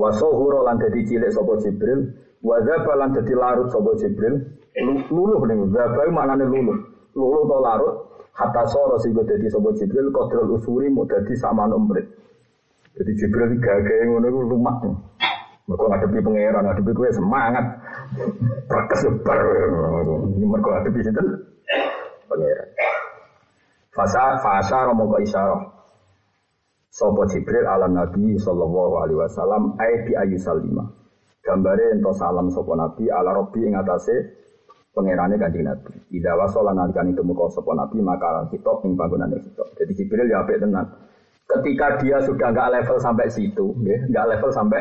[0.00, 4.40] Wasohuro lan dadi cilik sopo Jibril wa zaba lan dadi larut sopo Jibril
[5.12, 6.80] luluh ning zaba maknane luluh.
[7.12, 7.94] Luluh to larut
[8.32, 12.08] hatta soro sing dadi sopo Jibril kodrol usuri mau dadi sama umprit.
[12.96, 14.80] Jadi Jibril gagah ngono iku lumak.
[15.62, 17.64] Mereka ngadepi pangeran, ngadepi gue semangat.
[18.68, 19.40] Prakes bar.
[20.36, 21.22] Mereka ngadepi itu
[22.28, 22.68] pangeran.
[23.92, 25.62] Fasa fasa romo isyarah.
[26.92, 30.84] Sopo Jibril ala Nabi sallallahu alaihi wasallam ai bi ayu salima.
[31.40, 34.12] Gambare ento salam sopo Nabi ala Rabbi ing atase
[34.92, 35.96] pangerane Kanjeng Nabi.
[36.12, 39.72] Ida wasala nalikan itu muka sopo Nabi maka kitab ing panggonane kitab.
[39.80, 40.84] Jadi Jibril ya apik tenan.
[41.48, 44.80] Ketika dia sudah nggak level sampai situ, ya, nggak level sampai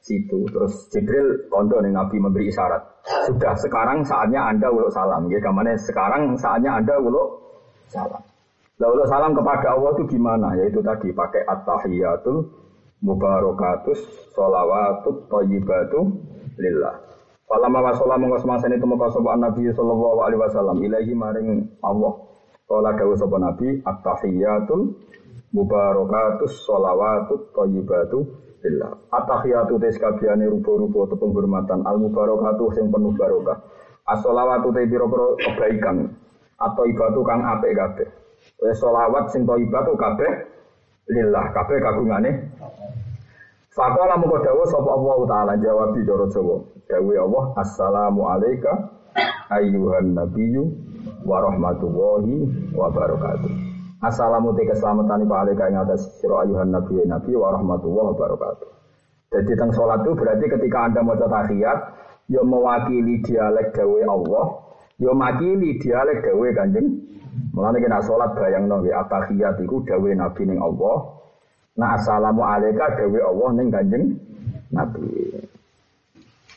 [0.00, 0.48] situ.
[0.48, 2.82] Terus Jibril kondo nih Nabi memberi isyarat.
[3.28, 5.28] Sudah sekarang saatnya anda uluk salam.
[5.28, 7.28] Ya, ke mana sekarang saatnya anda uluk
[7.88, 8.20] salam.
[8.80, 10.56] Lalu salam kepada Allah itu gimana?
[10.56, 12.48] Yaitu tadi pakai at-tahiyatul
[13.04, 14.00] mubarakatus
[14.32, 16.00] sholawatut thayyibatu
[16.56, 16.96] lillah.
[17.44, 21.48] Falamma wasala mongko semasa itu muka sapa Nabi sallallahu alaihi wasallam ilahi maring
[21.84, 22.14] Allah.
[22.64, 24.96] Kala dawuh sapa Nabi at-tahiyatul
[25.52, 28.18] mubarakatus sholawatut thayyibatu
[28.64, 28.92] lillah.
[29.12, 33.58] At-tahiyatu tes kabehane rupa-rupa tepung hormatan al mubarakatuh sing penuh barokah.
[34.08, 35.96] As-sholawatu te pira-pira kebaikan
[36.60, 38.08] atau ibadu kang apik kabeh.
[38.60, 40.30] Wes solawat sing thayyibah tu kabeh
[41.08, 42.52] lillah kabeh kagungane.
[43.70, 46.56] Faqala moko dawuh sapa Allah taala jawab di cara Jawa.
[46.90, 48.72] Dawuh Allah assalamu alayka
[49.48, 50.68] ayyuhan nabiyyu
[51.24, 53.69] wa rahmatullahi wa barakatuh.
[54.00, 58.68] Assalamu te keselamatan iku alika ing atas sira ayuhan nabi nabi wa rahmatullahi wa barakatuh.
[59.30, 61.78] Jadi teng salat itu berarti ketika Anda maca tahiyat
[62.32, 64.46] ya mewakili dialek dawe Allah,
[64.96, 67.10] ya mewakili dialek dawe Kanjeng
[67.50, 70.96] Mulane kena salat bayangno nggih atahiyat iku dawuh Nabi ning Allah.
[71.78, 74.04] Nah assalamu alayka dawuh Allah ning Kanjeng
[74.74, 75.34] Nabi.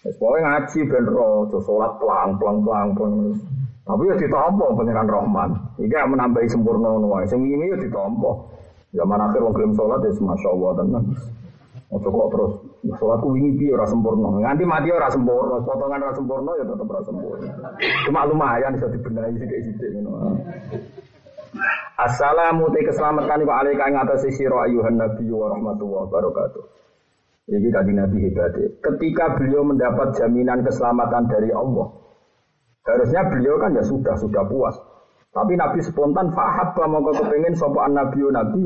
[0.04, 3.38] Wis pokoke ngaji ben ro, salat pelang-pelang pelang-pelang.
[3.84, 5.50] Tapi ya ditampa pangeran Rahman.
[5.76, 7.20] Iki menambahi sempurna ngono.
[7.28, 8.32] Sing ini ya ditampa.
[8.94, 11.04] Zaman akhir wong gelem salat ya masyaallah tenan.
[11.94, 12.52] Ojo kok terus
[12.98, 14.34] salatku wingi piye ora sempurna.
[14.42, 17.50] Nganti mati ora sempurna, potongan ora sempurna ya tetep ora sempurna.
[18.10, 20.42] Cuma lumayan bisa dibenahi sithik-sithik ngono.
[22.02, 26.64] Assalamu te keselamatan wa alaika ing atas sira ayuhan nabi wa rahmatullahi wabarakatuh.
[27.44, 28.56] Ini tadi Nabi hebat.
[28.80, 31.92] Ketika beliau mendapat jaminan keselamatan dari Allah,
[32.84, 34.76] harusnya beliau kan ya sudah sudah puas.
[35.34, 38.64] Tapi Nabi spontan fahabba mau kepengen sopan Nabi Nabi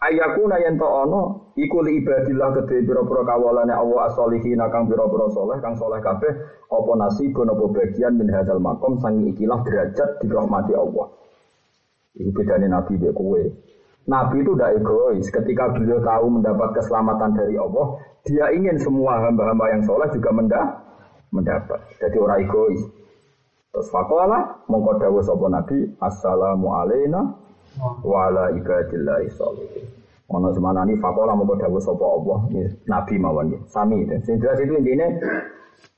[0.00, 5.60] Ayakuna yen to ono iku li ibadillah kedhe pira-pira kawalane Allah as-solihin kang pira-pira saleh
[5.60, 6.32] kang saleh kabeh
[6.72, 11.04] apa nasibun apa bagian min hadzal makom sangi ikilah derajat dirahmati Allah.
[12.16, 13.44] Iku bedane nabi mbek kowe.
[14.08, 15.26] Nabi itu tidak egois.
[15.28, 20.32] Ketika beliau tahu mendapat keselamatan dari Allah, dia ingin semua hamba-hamba yang soleh juga
[21.28, 21.80] mendapat.
[22.00, 22.80] Jadi orang egois.
[23.70, 27.22] Terus fakola mongko dawuh sapa Nabi, Assalamu alaina
[28.02, 29.86] wa ala ibadillahi sholihin.
[30.26, 32.38] Ono semana ini fakola mau dawuh sapa Allah,
[32.90, 33.60] Nabi mawon ya.
[33.70, 34.02] Sami.
[34.26, 35.06] Sing jelas itu intinya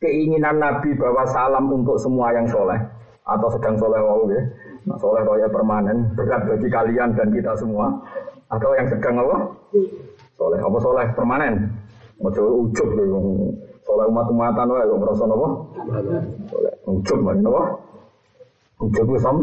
[0.05, 2.77] keinginan Nabi bahwa salam untuk semua yang soleh
[3.25, 4.45] atau sedang soleh wau ya.
[4.85, 7.89] Nah, soleh raya permanen berat bagi kalian dan kita semua
[8.53, 9.37] atau yang sedang apa?
[10.37, 11.73] Soleh apa soleh permanen?
[12.21, 13.19] Ojo ujub lho
[13.93, 15.49] soleh umat-umatan wae kok ngrasa napa?
[16.49, 17.63] Soleh ujub wae napa?
[18.81, 19.37] Ujub sam.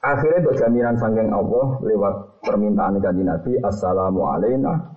[0.00, 4.90] Akhirnya untuk jaminan sangking Allah lewat permintaan kanji Nabi Assalamu alaina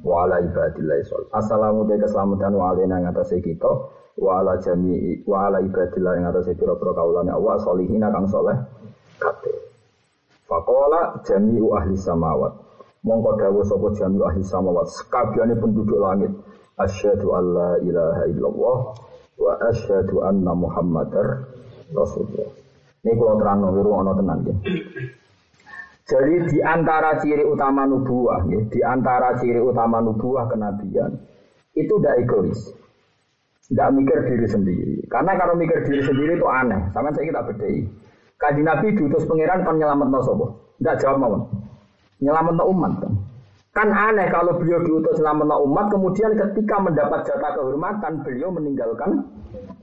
[0.00, 1.28] wa ala ibadillah sol.
[1.34, 3.68] Assalamu te keselamatan wa alaina yang atas kita
[4.16, 8.56] wa ala jami wa ala ibadillah yang atas pira-pira kaulane Allah solihin kang soleh
[9.20, 9.56] kabeh.
[10.46, 12.65] Fakola jami'u ahli samawat.
[13.06, 16.34] Mongko dawuh sapa jami'u ahli samawat sekabehane penduduk langit.
[16.74, 18.78] Asyhadu alla ilaha illallah
[19.38, 21.46] wa asyhadu anna Muhammadar
[21.94, 22.50] Rasulullah.
[23.06, 24.54] Ini kalau terang wiru ono tenan ya.
[26.06, 31.18] Jadi di antara ciri utama nubuah, ya, di antara ciri utama nubuah kenabian
[31.74, 32.60] itu tidak egois,
[33.66, 34.94] tidak mikir diri sendiri.
[35.10, 36.90] Karena kalau mikir diri sendiri itu aneh.
[36.94, 37.78] Sama saya kita bedai.
[38.38, 40.46] Kaji Nabi diutus pangeran kan nyelamat no sobo.
[40.78, 41.34] Tidak jawab mau.
[42.20, 43.12] Nyelamat umat kan.
[43.76, 49.28] Aneh kalau beliau diutus nyelamat no umat, kemudian ketika mendapat jatah kehormatan, beliau meninggalkan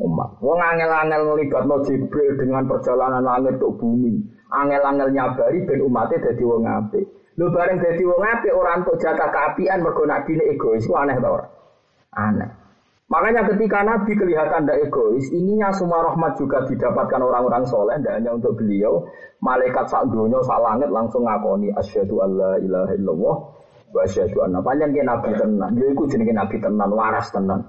[0.02, 0.30] umat.
[0.41, 1.30] Wong angel-angel
[1.69, 4.17] no Jibril dengan perjalanan langit ke bumi.
[4.50, 7.06] Angel-angel nyabari ben umatnya jadi wong apik.
[7.38, 11.38] Lu bareng jadi wong apik orang untuk jatah keapian mergo nak egois aneh tau
[12.17, 12.62] Aneh.
[13.11, 18.31] Makanya ketika Nabi kelihatan tidak egois, ininya semua rahmat juga didapatkan orang-orang soleh, tidak hanya
[18.31, 19.03] untuk beliau.
[19.43, 23.35] Malaikat sak dunia, sak langit langsung ngakoni asyhadu alla ilaha illallah
[23.93, 25.69] wa asyhadu anna panjang Nabi tenan.
[25.75, 27.61] Dia ikut jenenge Nabi tenan, waras tenan.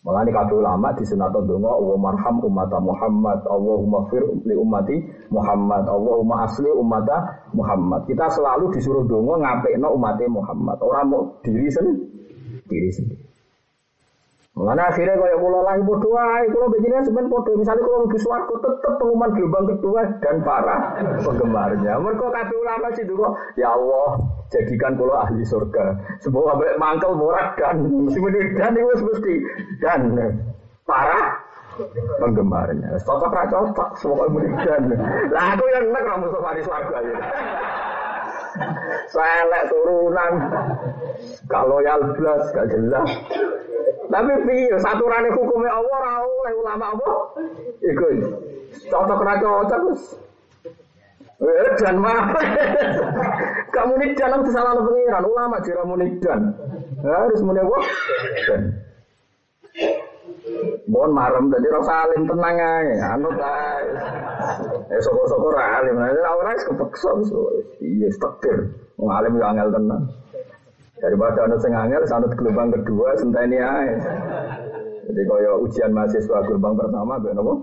[0.00, 4.96] Malah ini kabeh ulama di sunat donga wa marham umat Muhammad, Allahumma fir li ummati
[5.28, 7.04] Muhammad, Allahumma asli umat
[7.52, 8.08] Muhammad.
[8.08, 10.80] Kita selalu disuruh donga ngapekno umatnya Muhammad.
[10.80, 12.00] Orang mau diri sendiri,
[12.64, 13.29] diri sendiri.
[14.50, 17.50] Mana akhirnya kaya kula lagi podo ae, kula begini sebenarnya podo.
[17.54, 20.76] Misalnya kula lebih suaraku tetep pengumuman gelombang kedua dan para
[21.22, 21.92] penggemarnya.
[22.02, 24.18] Mereka kabeh ulama sih dulu, ya Allah,
[24.50, 25.94] jadikan kula ahli surga.
[26.18, 28.18] Semoga baik mangkel morat dan mesti
[28.58, 29.34] dan itu mesti
[29.78, 30.00] dan
[30.82, 31.40] para
[32.18, 32.98] penggemarnya.
[33.06, 34.26] Cocok ra cocok, semoga
[34.66, 34.82] dan.
[35.30, 37.18] Lah aku yang nek ra di surga ya.
[39.10, 40.32] Selek turunan.
[41.46, 43.08] Kalau yang belas gak jelas.
[44.10, 47.10] Tapi piye saturane hukumnya Allah ora oleh ulama apa?
[47.78, 48.06] Iku
[48.90, 50.02] cocok ra cocok wis.
[51.40, 52.34] Eh dan mah.
[53.70, 56.52] Kamu nih dalam kesalahan pengiran ulama jira munidan.
[57.00, 57.62] Harus muni?
[60.88, 63.84] Mohon marem dadi ora salim tenang ae, anut ae.
[64.88, 67.10] Eh soko-soko ra alim, ora ora kepeksa
[67.84, 68.72] iya stekir.
[68.96, 70.04] Wong alim yo angel tenang.
[71.00, 73.92] Daripada anut sing angel, sanut gelombang kedua, senteni ae.
[75.10, 77.54] Jadi kaya ujian mahasiswa gelombang pertama, ben apa?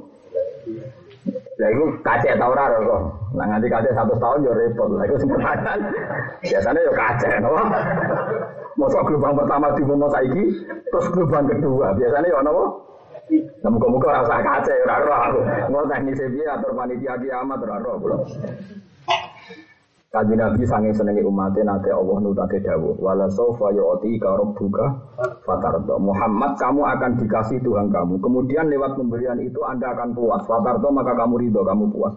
[1.57, 3.01] Ya itu kacek tau ora kok.
[3.33, 4.93] Nah nganti kacek satu tahun yo repot.
[4.93, 5.79] Lah iku sempadan.
[6.45, 7.61] Biasanya yo kacek, napa?
[8.77, 10.43] Masa gelombang pertama di mau saiki,
[10.93, 11.97] terus gelombang kedua.
[11.97, 12.65] Biasanya yo napa?
[13.27, 15.39] Nah, muka-muka rasa kacek, ora roh aku.
[15.73, 18.17] Mau teknis piye atur panitia kiamat ora roh kula.
[20.07, 24.87] Kaji Nabi sange senengi umatnya nate Allah nutate dawuh wala sofa yu'ti ka rabbuka
[25.43, 30.87] fatardo Muhammad kamu akan dikasih Tuhan kamu kemudian lewat pemberian itu Anda akan puas fatardo
[30.95, 32.15] maka kamu ridho kamu puas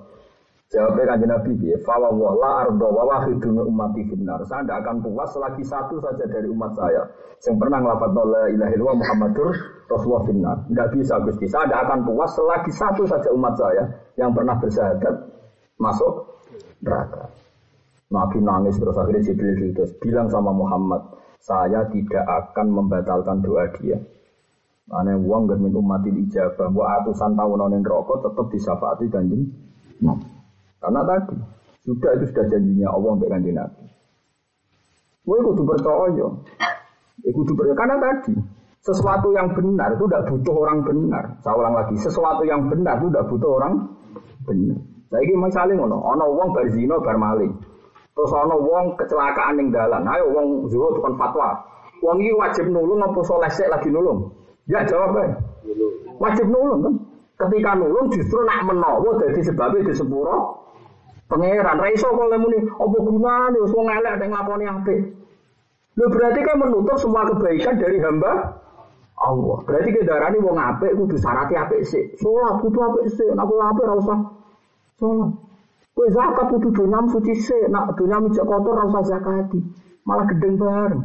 [0.71, 4.39] Jawabnya kanji Nabi ya, Fawa la ardo wa wahidun umati finnar.
[4.47, 7.11] Saya tidak akan puas selagi satu saja dari umat saya.
[7.43, 9.51] Yang pernah ngelafat la illallah Muhammadur
[9.91, 10.57] Rasulullah finnar.
[10.71, 11.51] Tidak bisa Gusti.
[11.51, 13.83] Saya tidak akan puas selagi satu saja umat saya
[14.15, 15.15] yang pernah bersahadat
[15.83, 16.39] masuk
[16.87, 17.27] neraka.
[18.11, 24.03] Nabi nangis terus akhirnya Jibril terus bilang sama Muhammad, saya tidak akan membatalkan doa dia.
[24.91, 29.47] Karena uang gak minta umat ijabah, bahwa atusan tahun yang rokok tetap disafaati kanjeng.
[30.03, 30.19] Nah,
[30.83, 31.39] karena tadi
[31.87, 33.87] sudah itu sudah janjinya Allah untuk kanjeng Nabi.
[35.23, 36.27] Gue kudu percaya,
[37.23, 38.35] ya kudu percaya karena tadi
[38.83, 41.25] sesuatu yang benar itu tidak butuh orang benar.
[41.47, 43.75] Saya ulang lagi, sesuatu yang benar itu tidak butuh orang
[44.43, 44.81] benar.
[45.07, 47.70] Saya ini misalnya ngono, ono uang berzino bermaling.
[48.21, 50.05] Terus ana wong kecelakaan ning dalan.
[50.05, 51.57] Ayo wong zuhud tukang fatwa.
[52.05, 54.29] Wong iki wajib nulung apa soleh sik lagi nulung?
[54.69, 55.33] Ya jawab ae.
[56.21, 56.95] Wajib nulung kan.
[57.41, 60.69] Ketika nulung justru nak menawa dadi sebabnya di sepuro
[61.33, 61.81] pangeran.
[61.81, 64.99] Ra iso kok lemuni apa gunane wong elek ning nglakoni apik.
[65.97, 68.61] Lho berarti kan menutup semua kebaikan dari hamba
[69.17, 69.59] Allah.
[69.65, 72.21] Berarti ke darani wong apik kudu syaratnya apik sik.
[72.21, 73.33] Salat kudu apik sik.
[73.33, 74.19] Nek apik ora usah
[75.01, 75.33] salat.
[75.91, 79.61] Kue zakat kudu dunyam suci se, nak dunyam mijak kotor rasa zakati.
[80.07, 81.03] Malah gedeng bareng.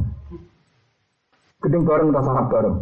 [1.62, 2.76] Gedeng bareng tak sarap bareng.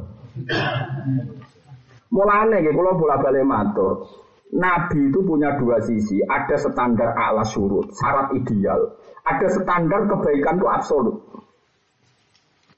[2.15, 4.07] Mulane nggih kula bola-balik matur.
[4.55, 8.87] Nabi itu punya dua sisi, ada standar ala surut, syarat ideal,
[9.27, 11.17] ada standar kebaikan itu absolut.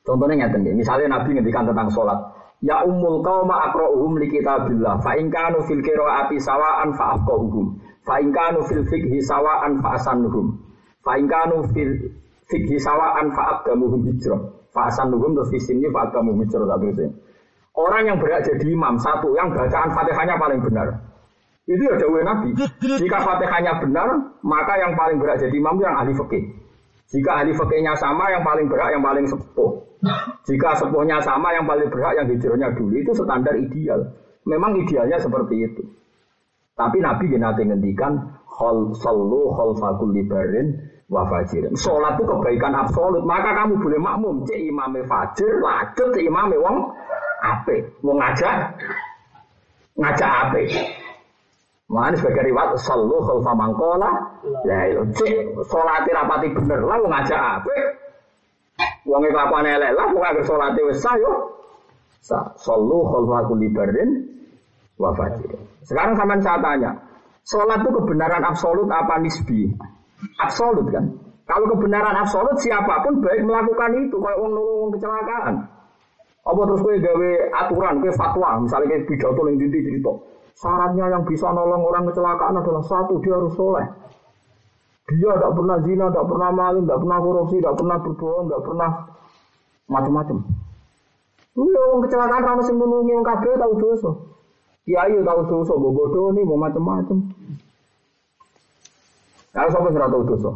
[0.00, 2.16] Contohnya ngeten nih, misalnya Nabi ngendikan tentang sholat,
[2.64, 7.20] Ya umul qauma aqra'uhum li kitabillah fa in kanu fil qiraati sawa'an fa
[8.06, 10.54] fa in kanu fil fikhi sawa'an fa asanuhum
[11.02, 11.92] fa in kanu fil
[12.46, 14.40] fikhi sawa'an fa aqdamuhum hijrah
[14.70, 17.10] fa asanuhum terus di sini fa aqdamuhum hijrah satu sih
[17.76, 20.96] Orang yang berhak jadi imam satu yang bacaan Fatihahnya paling benar.
[21.68, 22.56] Itu ya dawuh Nabi.
[22.80, 24.08] Jika Fatihahnya benar,
[24.40, 26.56] maka yang paling berhak jadi imam yang ahli fikih.
[27.12, 29.72] Jika ahli fikihnya sama, yang paling berhak yang paling sepuh.
[30.48, 32.96] Jika sepuhnya sama, yang paling berhak yang hijrahnya dulu.
[32.96, 34.00] Itu standar ideal.
[34.48, 35.82] Memang idealnya seperti itu.
[36.76, 40.76] Tapi Nabi nanti ngendikan hol sallu hol fakul libarin
[41.08, 41.72] wa fajirin.
[41.72, 43.24] Sholat itu kebaikan absolut.
[43.24, 44.44] Maka kamu boleh makmum.
[44.44, 46.92] Cek imame fajir, lanjut cek imame wong
[47.40, 47.96] ape.
[48.04, 48.76] Mau ngajak,
[49.96, 50.62] ngajak ape.
[51.88, 54.10] Mana sebagai riwayat sallu khalfa mangkola.
[54.68, 55.32] Ya itu cek
[55.72, 57.76] sholat rapati bener lah mau ngajak ape.
[59.08, 61.56] Wong kelakuan elek lah mau ngajak sholat wis sah yo.
[62.60, 64.36] Sallu khalfa kulli barin
[64.96, 65.56] wa fajir.
[65.84, 66.90] Sekarang sampean saya tanya,
[67.44, 69.70] sholat itu kebenaran absolut apa nisbi?
[70.40, 71.04] Absolut kan?
[71.46, 75.54] Kalau kebenaran absolut siapa pun baik melakukan itu kayak wong nolong kecelakaan.
[76.46, 77.30] Apa terus gue gawe
[77.66, 80.12] aturan, gue fatwa, misalnya kayak pidato yang dinti cerita.
[80.56, 83.86] Syaratnya yang bisa nolong orang kecelakaan adalah satu, dia harus soleh.
[85.06, 88.90] Dia tidak pernah zina, tidak pernah maling, tidak pernah korupsi, tidak pernah berbohong, tidak pernah
[89.86, 90.36] macam-macam.
[91.56, 94.10] Lu orang kecelakaan rana sing nulungi yang kabeh tahu dosa.
[94.86, 97.18] Kiai tahu dosa, bodoh nih mau macam-macam.
[99.50, 100.50] Kalau sampai tahu dosa.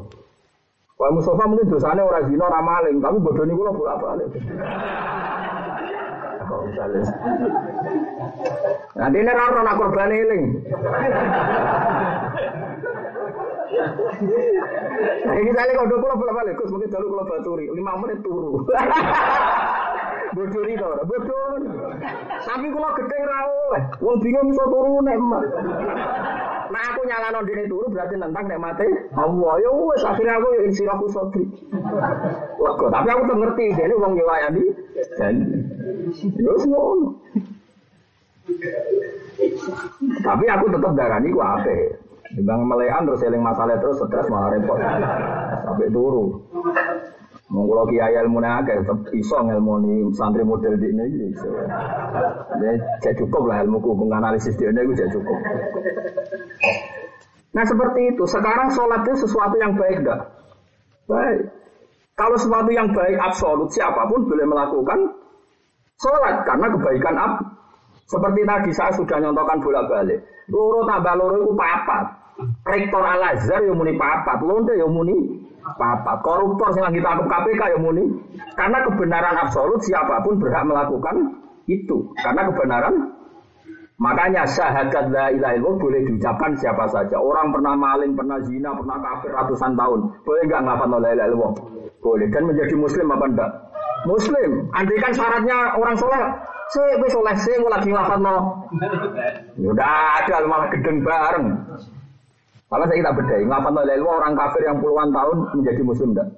[0.95, 4.31] Kalau Mustafa mungkin dosanya orang zina, orang maling, tapi bodoh nih gue bolak balik.
[8.95, 10.45] Nanti ini raro nak korban eling.
[15.27, 18.62] Nah, ini misalnya kalau dua pulau balik, Gus mungkin dulu kalau baturi, lima menit turu.
[20.31, 21.47] Bodoh itu, bodoh.
[22.47, 23.64] Tapi kalau gede rawo,
[23.99, 25.43] wong bingung bisa turu nek emak.
[26.71, 28.87] Nah aku nyala dene turu berarti nentang nek mati.
[29.19, 31.45] Allah ya wes akhirnya aku ya insiraku sodri.
[32.62, 34.64] Lega, tapi aku tuh ngerti dene wong yo wayani.
[35.19, 35.35] Dan
[36.38, 37.09] yo ngono.
[40.23, 41.79] Tapi aku tetap darani ku ape.
[42.31, 44.79] Dibang melekan terus eling masalah terus stres malah repot.
[45.66, 46.38] Sampai turu.
[47.51, 51.35] Mau kalau kiai ilmu agak tetap iso ngelmoni santri model di ini.
[51.35, 51.51] So.
[52.63, 55.35] Ya, cukup lah ilmu hukum analisis di ini, saya cukup.
[57.51, 58.23] Nah seperti itu.
[58.31, 60.31] Sekarang sholat itu sesuatu yang baik enggak?
[61.11, 61.51] Baik.
[62.15, 64.99] Kalau sesuatu yang baik absolut siapa pun boleh melakukan
[65.99, 67.33] sholat karena kebaikan ab.
[68.07, 70.23] Seperti tadi saya sudah nyontohkan bolak balik.
[70.47, 72.05] Loro tambah loro itu papat.
[72.63, 77.63] Rektor Al Azhar yang muni papat, lonte yang muni apa koruptor yang kita anggap KPK
[77.77, 78.05] ya muni.
[78.59, 81.17] Karena kebenaran absolut siapa pun berhak melakukan
[81.71, 82.11] itu.
[82.19, 82.95] Karena kebenaran.
[84.01, 87.21] Makanya syahadat la ilaha illallah boleh diucapkan siapa saja.
[87.21, 90.01] Orang pernah maling pernah zina pernah kafir ratusan tahun.
[90.25, 91.53] Boleh nggak ngelapan la ilaha illallah?
[92.01, 92.27] Boleh.
[92.33, 93.51] Dan menjadi muslim apa enggak?
[94.09, 94.51] Muslim.
[94.73, 96.23] Andai kan syaratnya orang soleh.
[96.73, 97.35] Saya soleh.
[97.37, 98.37] Saya lagi ngelapan no.
[99.61, 101.47] Udah ada malah gedeng bareng
[102.71, 106.29] maka saya kita bedai, ngapain lalu orang kafir yang puluhan tahun menjadi muslim enggak?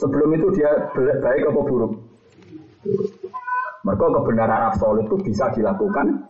[0.00, 1.92] Sebelum itu dia baik atau buruk?
[3.84, 6.24] Mereka kebenaran absolut itu bisa dilakukan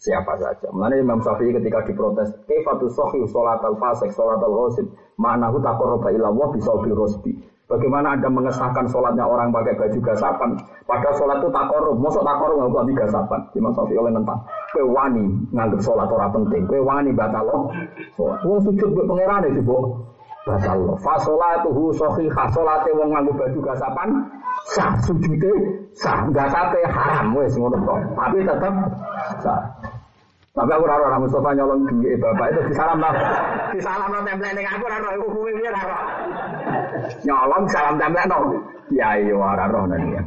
[0.00, 0.68] siapa saja.
[0.72, 4.86] Mengenai Imam Syafi'i ketika diprotes, kefatu sohi sholat al fasik sholat al ghosib,
[5.20, 7.36] ma'nahu takoroba ilallah bisa rosbi.
[7.64, 10.52] Bagaimana Anda mengesahkan sholatnya orang pakai baju gasapan,
[10.84, 13.40] padahal sholat itu takorup, masuk takorup nggak buat gasapan.
[13.56, 14.36] Imam Syafi'i oleh nentang,
[14.76, 17.72] kue wani nganggep sholat orang penting, kue wani batal loh.
[18.20, 19.96] Wong sujud buat pangeran itu bu,
[20.44, 20.96] batal loh.
[21.00, 24.08] Fasolatuhu sohihah, sholatnya wong nganggup baju gasapan,
[24.76, 25.56] sah sujudnya
[25.96, 27.80] sah, gasape haram wes ngono.
[28.12, 28.74] Tapi tetap
[29.40, 29.72] sah.
[30.54, 33.10] Tapi aku raro orang Mustafa nyolong duit bapak itu disalam lah.
[33.74, 35.98] Disalam lah template ning aku raro aku kuwi piye raro.
[37.26, 38.38] Nyolong salam template no.
[38.94, 40.22] Ya iya raro nanti ya.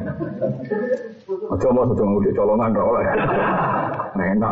[1.47, 3.03] Aja mau sedang udik colongan raro lah.
[4.19, 4.51] Enak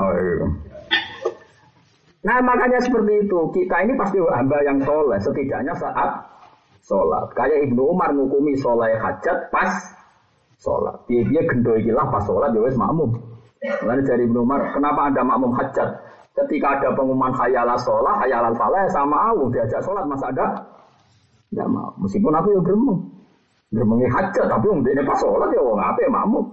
[2.24, 6.24] Nah makanya seperti itu kita ini pasti hamba yang soleh setidaknya saat
[6.88, 7.36] sholat.
[7.36, 9.76] Kayak Ibnu Umar ngukumi soleh hajat pas
[10.56, 11.04] sholat.
[11.12, 13.35] Dia dia gendoi pas sholat ya wes makmum.
[13.86, 15.90] Lalu dari Ibnu Umar, kenapa ada makmum hajat?
[16.36, 20.48] Ketika ada pengumuman hayalah sholat, hayalah falah, sama aku diajak sholat, masa ada?
[21.48, 21.96] Tidak mau.
[22.04, 23.00] Meskipun aku yang gremeng.
[23.72, 26.46] Gremengi hajat, tapi yang ini pas sholat ya wong apa ya makmum.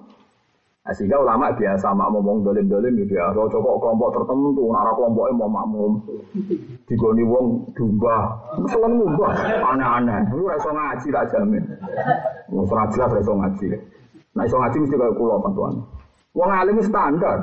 [0.82, 3.30] Nah, sehingga ulama biasa makmum wong dolim-dolim gitu ya.
[3.30, 5.92] Kalau cocok kelompok tertentu, arah kelompoknya mau makmum.
[6.90, 8.34] Digoni wong dumba.
[8.66, 9.30] Selain mubah,
[9.62, 10.26] aneh-aneh.
[10.34, 11.62] Lu rasa ngaji tak jamin.
[12.50, 13.66] Mau jelas rasa ngaji.
[14.34, 15.74] Nah, iso ngaji mesti kayak kulo tuan.
[16.32, 17.38] Wong alim standar.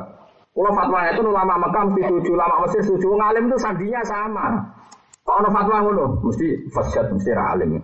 [0.49, 3.05] Kalau fatwa itu ulama Mekah mesti setuju, ulama Mesir setuju.
[3.15, 4.45] Wong alim itu sandinya sama.
[5.23, 7.79] Kalau ada fatwa ngono, mesti fasyad, mesti alim.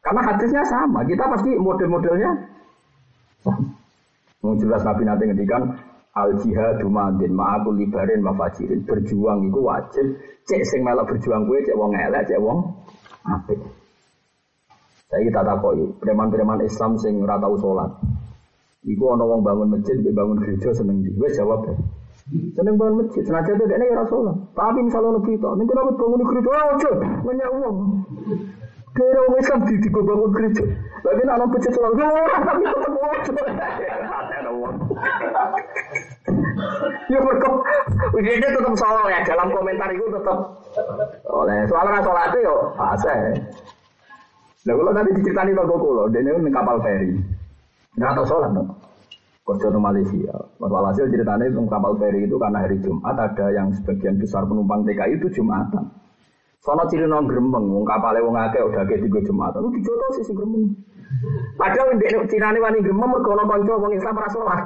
[0.00, 1.04] Karena hadisnya sama.
[1.04, 2.30] Kita pasti model-modelnya
[3.44, 3.68] sama.
[4.42, 5.62] Mau jelas Nabi nanti ngendikan
[6.16, 10.06] al jihadu madin ma'akul libarin mafajirin berjuang itu wajib
[10.48, 12.64] cek sing melok berjuang gue cek wong elek cek wong
[13.28, 13.60] apik
[15.12, 17.92] saya kita takoi preman-preman Islam sing ratau sholat
[18.86, 21.10] Iku ana wong bangun masjid, bangun gereja seneng di.
[21.18, 21.66] Wes jawab.
[22.54, 24.38] Seneng bangun masjid, senajan dia ya Rasulullah.
[24.54, 26.50] Tapi misalnya ono kita, nih kenapa bangun gereja?
[26.54, 26.90] Oh, ojo,
[27.26, 27.76] banyak uang.
[28.96, 30.64] Kira orang Islam di tiga bangun gereja.
[31.02, 33.32] Lagi nak masjid sholat, oh, tapi tetap ojo.
[34.06, 34.76] Ada uang.
[37.06, 37.50] Ya mereka,
[38.22, 40.38] dia tetap soal ya dalam komentar itu tetap
[41.26, 43.14] oleh soalnya sholat itu yo fase.
[44.66, 47.14] Nah kalau tadi diceritani toko kulo, dia ini kapal feri.
[47.96, 48.68] Nggak tahu sholat dong.
[49.46, 50.34] Kerja di Malaysia.
[50.60, 55.16] Walhasil ceritanya itu kapal feri itu karena hari Jumat ada yang sebagian besar penumpang TKI
[55.16, 55.86] itu Jumatan.
[56.60, 59.62] Sono ciri nong gremeng, wong kapalnya wong akeh udah kayak tiga Jumatan.
[59.62, 60.74] Lu dijoto sih si gremeng.
[61.54, 64.60] Padahal di Cina ini wani gremeng mereka ono konco wong Islam ora sholat.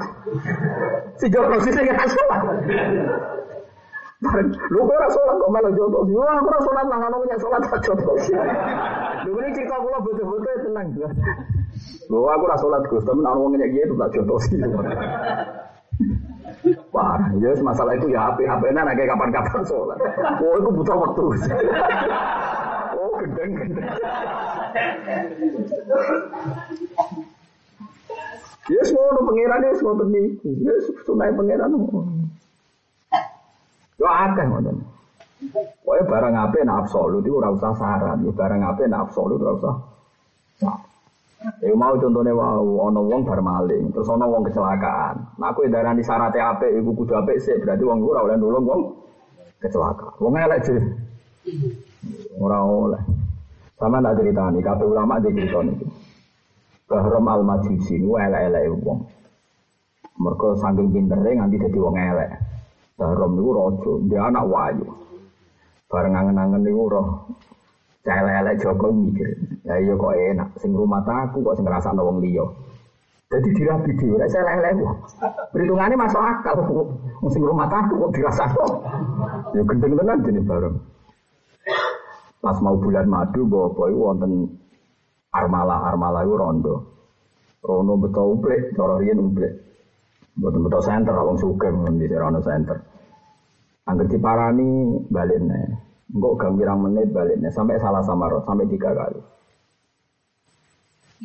[1.21, 2.41] Si Joto sih ora sholat.
[4.73, 5.99] Lu kok ora sholat kok malah joto.
[6.09, 8.17] Lu ora sholat nang ono punya sholat tak joto.
[9.29, 10.89] Lu ini cerita kula betul-betul tenang.
[12.11, 14.21] Loh aku rasa sholat Gus, tapi nak ngomongnya gitu tak sih.
[16.91, 19.99] Wah, ya masalah itu ya HP HP nah kayak kapan-kapan sholat.
[20.43, 21.25] Oh, itu butuh waktu.
[22.99, 23.89] oh, gendeng gendeng.
[28.71, 30.51] Ya semua pangeran ya semua niku.
[30.63, 30.75] Ya
[31.07, 31.71] sunai pangeran.
[33.99, 34.77] Yo akeh ngoten.
[35.81, 39.75] Pokoknya barang apa nak absolut itu ora usah saran, barang apa nak absolut ora usah.
[41.41, 42.61] Ya mau contohnya wow,
[42.93, 45.41] ono wong bar maling, terus ono wong kecelakaan.
[45.41, 48.81] Nah aku darani syarat apik iku kudu apik sih, berarti wong ora oleh nulung wong
[49.57, 50.21] kecelakaan.
[50.21, 50.81] Wong elek sih.
[52.37, 53.01] Ora oleh.
[53.81, 55.77] Sama tak cerita nih, kabeh ulama di cerita nih.
[56.85, 59.01] Bahram al majusi ini elek-elek wong.
[60.21, 62.31] Mereka saking pinternya nganti jadi wong elek.
[63.01, 64.85] Bahram itu rojo, dia anak wayu.
[65.89, 67.33] Bareng angen-angen itu roh
[68.01, 69.29] Celelek Joko mikir,
[69.61, 72.49] ya iya kok enak, sing rumah aku kok sing ngerasa wong liya.
[73.29, 74.95] Jadi dirabi dhewe, nek celelek kok.
[75.53, 76.65] Perhitungannya masuk akal,
[77.29, 78.49] sing rumah aku kok dirasa
[79.53, 80.77] Ya gendeng tenan jenis bareng.
[82.41, 84.33] Pas mau bulan madu, bawa itu wonten
[85.37, 86.75] armala armala itu rondo.
[87.61, 89.53] Rono betul ublek, cara riyen ublek.
[90.41, 92.81] Betul betul center, wong sugeng di rono center.
[93.85, 94.09] Angger
[95.13, 95.90] balik nih.
[96.11, 99.21] Enggak gambirang menit baliknya sampai salah sama roh sampai tiga kali.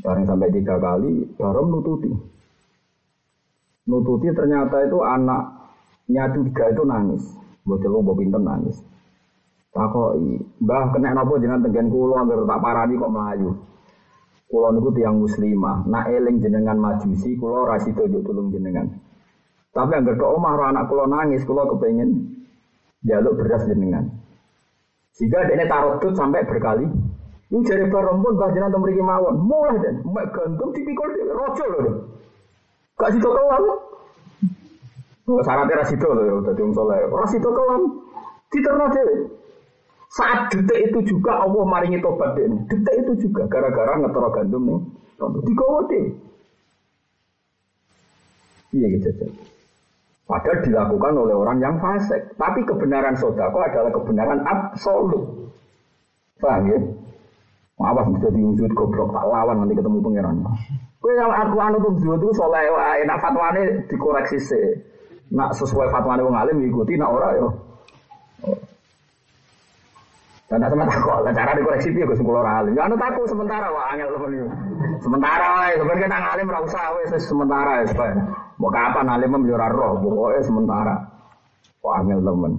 [0.05, 2.11] Bareng sampai tiga kali, baru nututi.
[3.89, 7.23] Nututi ternyata itu anaknya tiga itu nangis.
[7.65, 8.77] Bocil lo pinter nangis.
[9.73, 13.51] Takoi, bah kena nopo jenengan tenggen kulo anggar tak parani kok melayu.
[14.47, 18.87] Kulo niku tiang muslimah, nak eling jenengan majusi, kulo rasito juk tulung jenengan.
[19.75, 22.39] Tapi anggar ke omah anak kulo nangis, kulo kepengen
[23.03, 24.24] jaluk beras jenengan.
[25.15, 26.83] Jika dia taruh tut sampai berkali,
[27.47, 31.65] ini jari barang pun bajian atau memiliki mawon, mulai dan mek gantung tipikal dia rojo
[31.71, 31.95] loh.
[32.99, 33.63] Gak situ kelam.
[35.25, 36.99] Oh, syaratnya rasido loh, tadi um soleh.
[37.07, 37.81] Rasido kelam,
[38.51, 39.03] diterima dia.
[40.15, 42.51] Saat detik itu juga Allah maringi tobat dia.
[42.71, 44.79] Detik itu juga gara-gara ngetoro gandum nih.
[45.43, 46.05] Digawa deh.
[48.75, 49.27] Iya gitu.
[50.25, 52.17] Padahal dilakukan oleh orang yang fasik.
[52.33, 55.53] Tapi kebenaran sodako adalah kebenaran absolut.
[56.41, 56.79] Paham ya?
[57.75, 60.35] Awas bisa diwujud goblok tak lawan nanti ketemu pangeran.
[61.03, 64.65] Kue yang aku anu tuh itu soleh wae nak fatwane dikoreksi sih.
[65.35, 67.47] Nak sesuai fatwane wong alim ikuti nak ora yo.
[70.45, 72.73] Dan nak sama takut, lah cara dikoreksi dia gue sepuluh alim.
[72.73, 74.47] Ya anu takut sementara wah angel temen
[75.03, 76.61] Sementara wae sebenarnya nang alim ora
[76.95, 78.15] wes sementara ya.
[78.55, 80.95] Mau kapan alim memelihara roh, pokoknya sementara.
[81.83, 82.53] Wah, angel temen.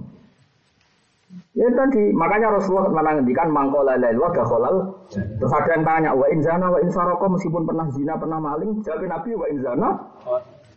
[1.57, 4.75] Ya tadi, makanya Rasulullah pernah ngendikan mangkola wa dakhalal.
[5.09, 9.33] Terus ada yang tanya, wa inzana wa insaroko meskipun pernah zina, pernah maling, jawab Nabi
[9.33, 9.89] wa inzana.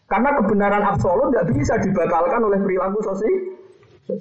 [0.09, 3.61] Karena kebenaran absolut tidak bisa dibatalkan oleh perilaku sosial.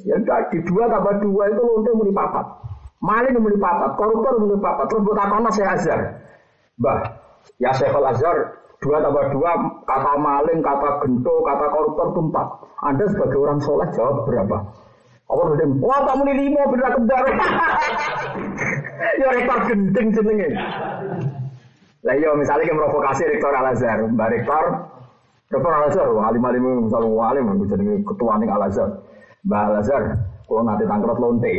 [0.06, 2.46] Ya tadi dua tambah dua itu lonte muni papat.
[3.02, 4.86] Maling muni papat, koruptor muni papat.
[4.92, 6.00] Terus buat apa saya azhar?
[6.78, 7.02] Bah,
[7.58, 9.52] ya Syekh Azhar Dua tambah dua,
[9.84, 12.48] kata maling, kata gento, kata koruptor itu empat.
[12.80, 14.58] Anda sebagai orang soleh jawab berapa?
[15.30, 17.24] Apa udah wah kamu ini lima bener kembar.
[19.22, 20.50] ya rektor gendeng jenenge.
[22.02, 24.66] Lah iya misalnya kita provokasi rektor Al Azhar, Mbak rektor
[25.52, 28.90] Rektor Al Azhar, alim alim misalnya alim, aku jadi ketua nih Al Azhar.
[29.44, 30.04] Mbak Al Azhar,
[30.48, 31.54] kalau nanti tangkrut lonte,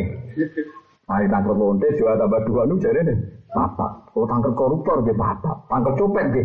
[1.04, 3.16] nanti tangkrut lonte dua tambah dua nu jadi nih,
[3.54, 4.08] apa?
[4.10, 5.52] Kalau tangkrut koruptor dia apa?
[5.68, 6.44] Tangkrut copet dia.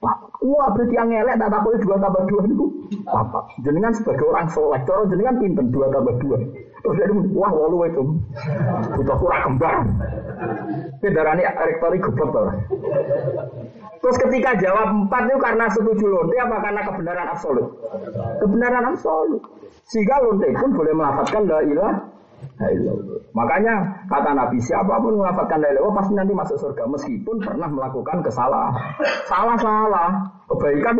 [0.00, 2.64] Wah berarti yang ngelek tak takut dua tambah dua itu
[3.04, 3.44] apa?
[3.60, 6.40] Jenengan sebagai orang soleh, cara jenengan pinter dua tambah dua.
[6.80, 8.02] Terus dia wah walu itu
[8.96, 9.84] butuh kurang kembar.
[11.04, 12.48] Kendaraan rektori gubek tuh.
[14.00, 17.68] Terus ketika jawab empat itu karena setuju lonte apa karena kebenaran absolut?
[18.40, 19.44] Kebenaran absolut.
[19.84, 21.92] Sehingga lonte pun boleh melafatkan la ilah
[23.32, 23.74] Makanya
[24.08, 28.74] kata Nabi siapa pun mengatakan la ilaha pasti nanti masuk surga meskipun pernah melakukan kesalahan.
[29.28, 30.10] Salah-salah,
[30.48, 30.96] kebaikan.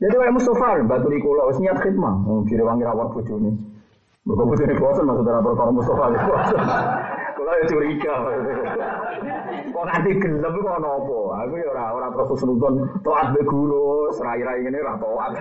[0.00, 3.52] Jadi kayak Mustafa, batu di kulo, niat khidmah, mau wangi rawat bojone.
[4.24, 6.04] Mergo bojone bosan maksudnya perkara Mustafa.
[7.40, 8.14] Kalau ya curiga.
[9.72, 11.32] Kok nanti gelem kok nopo?
[11.32, 15.32] Aku ya ora ora terus nonton taat be guru, serai-rai ngene ora taat.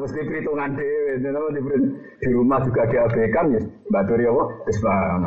[0.00, 3.60] Wis diperhitungan dhewe, napa di rumah juga diabaikan ya.
[3.92, 4.44] Mbak Dori apa?
[4.64, 5.22] Wis bang.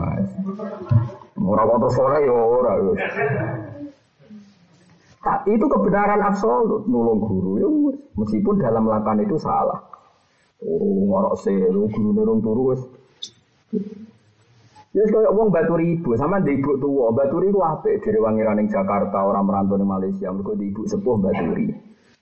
[1.38, 2.74] Ora kok terus ora ya ora.
[5.46, 7.70] Itu kebenaran absolut nulung guru ya
[8.18, 9.86] meskipun dalam melakukan itu salah.
[10.58, 12.74] Turu ngorok se, guru nurung turu
[14.90, 17.14] Ya kaya wong Baturi ibu, sama di ibu tua.
[17.14, 21.16] Baturi itu apik dari wangiran yang Jakarta, orang merantau di Malaysia, mereka di ibu sepuh
[21.22, 21.70] Baturi.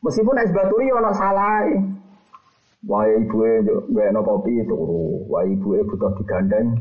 [0.03, 1.63] Meskipun es Baturi ono salah.
[2.84, 6.76] Wah ibu e no kopi turu, wah ibu e butuh digandeng.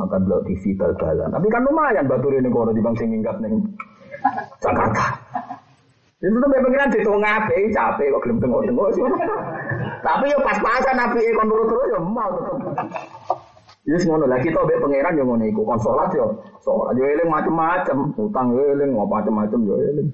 [0.00, 1.28] Akan belok TV bal-balan.
[1.28, 3.52] Tapi kan lumayan Baturi ini kalau di bangsa minggat nih
[4.64, 5.06] Jakarta.
[6.22, 8.88] Itu tuh pengiran di tengah capek kok gelem tengok-tengok.
[10.00, 12.32] Tapi yo pas-pasan nabi kon terus yo mau.
[13.82, 17.26] Ya ngono lah kita mbek pangeran yo ngono iku kon salat yo salat yo eling
[17.26, 20.08] macam-macam, utang yo eling macam-macam yo eling.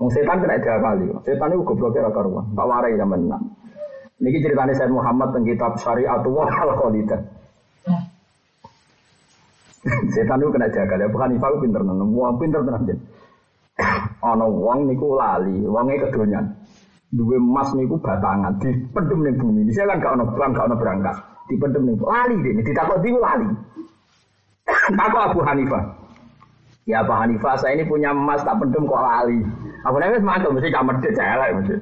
[0.00, 1.12] Wong setan kena kali.
[1.22, 2.46] Setan itu goblok ora karuan.
[2.56, 3.42] Tak warai zaman enam.
[4.18, 7.20] Niki ceritanya Said Muhammad tentang kitab Syariatullah al-Qalidah.
[10.14, 11.06] Setan itu kena jaga ya.
[11.06, 12.10] Bukan Ifah pinter nang.
[12.10, 12.98] Wong pinter tenan jen.
[14.66, 16.50] Wong niku lali, wonge kedonyan.
[17.12, 19.68] Duwe emas niku batangan dipendem ning bumi.
[19.70, 21.16] Saya kan gak ono bang, gak ono berangkat.
[21.50, 23.48] Dipendem ning lali dene, ditakok di lali.
[24.94, 25.84] Takok Abu Hanifah.
[26.86, 29.42] Ya Abu Hanifah, saya ini punya emas tak pendem kok lali.
[29.86, 31.76] Abu Hanifah mantul mesti kamar dia celek mesti.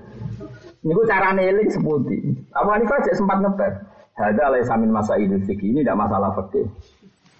[0.80, 2.18] Niku cara neling seputi.
[2.56, 3.72] Abu Hanifah aja sempat ngeper.
[4.20, 6.68] Ada oleh samin masa idul fikih ini tidak masalah fikih.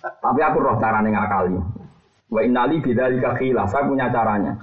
[0.01, 1.61] Tapi aku roh cara ngakali.
[2.33, 3.69] Wa innali bidzalika khilah.
[3.69, 4.57] Saya punya caranya.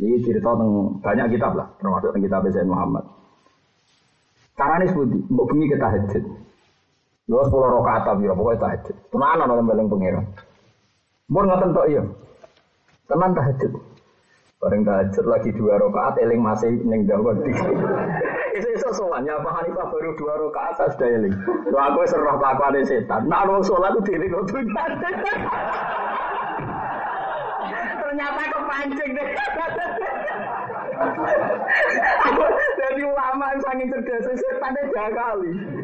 [0.00, 3.04] Ini cerita tentang banyak kitab lah, termasuk kitab Sayyid Muhammad.
[4.56, 6.24] Caranya seperti, mau bengi kita hajat.
[7.30, 8.96] Dua sepuluh rokaat tapi ya, pokoknya tahajud.
[9.14, 10.26] Tenanan orang paling pengiran.
[11.30, 12.02] Mau ngoten tok iya.
[13.06, 13.72] Tenan tahajud.
[14.58, 17.54] Bareng tahajud lagi dua rokaat, eling masih neng dawa di.
[18.58, 21.30] Itu soalnya Pak Hanifah baru dua rokaat saya sudah eling.
[21.70, 23.22] Lo aku serah kelakuan setan.
[23.30, 24.42] Nah, orang sholat itu diri lo
[28.10, 29.28] ternyata kepancing deh.
[32.80, 35.79] Jadi ulama yang sangat cerdas, setan dia kali.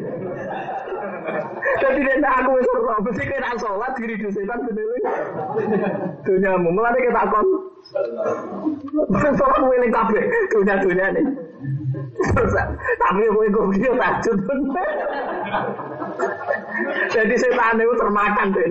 [1.77, 5.05] Jadi dia aku wis ora mesti kena sholat diri di setan beneling.
[6.25, 7.47] Dunyamu mulane kita kon.
[9.15, 11.25] Sholat weling kabeh dunia-dunia nih.
[12.97, 14.37] Tapi kowe kok dia tajud.
[17.13, 18.69] Jadi setan itu termakan deh.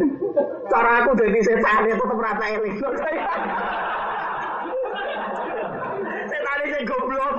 [0.66, 2.74] Cara aku jadi setan itu tetap rasa eling.
[6.26, 7.34] Setan itu goblok.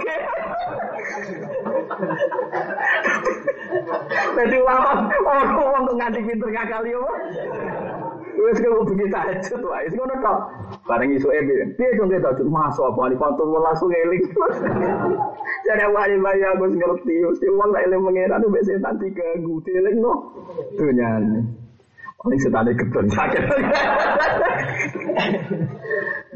[4.35, 7.13] Jadi ulama orang orang tuh nganti pinter ngakali apa?
[8.37, 9.85] Wes kok bengi tahajud wae.
[9.89, 10.37] Wis ngono tok.
[10.85, 11.73] Bareng isu ebe.
[11.73, 14.23] Piye dong kita masuk apa ali pantur langsung eling.
[15.65, 17.15] Jadi wali bayi aku ngerti.
[17.25, 19.57] Mesti uang tak eling tuh biasa setan diganggu.
[19.65, 20.13] Eling no.
[20.77, 21.41] Dunia ini.
[22.21, 23.43] Paling setan gedon sakit.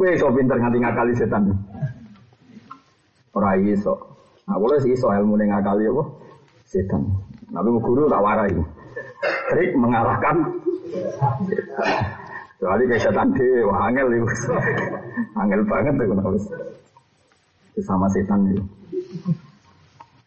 [0.02, 1.54] Wes so pinter nganti ngakali setan.
[3.38, 3.94] Ora iso.
[4.50, 6.04] Nah, boleh iso ilmu ngakali apa?
[6.66, 7.31] Setan.
[7.52, 8.56] Tapi guru tak warai.
[9.52, 10.36] Trik mengalahkan
[12.62, 13.30] Soalnya kayak setan
[13.66, 14.28] wah angel itu.
[15.34, 16.30] angel banget tuh kenapa
[17.82, 18.64] sama setan itu.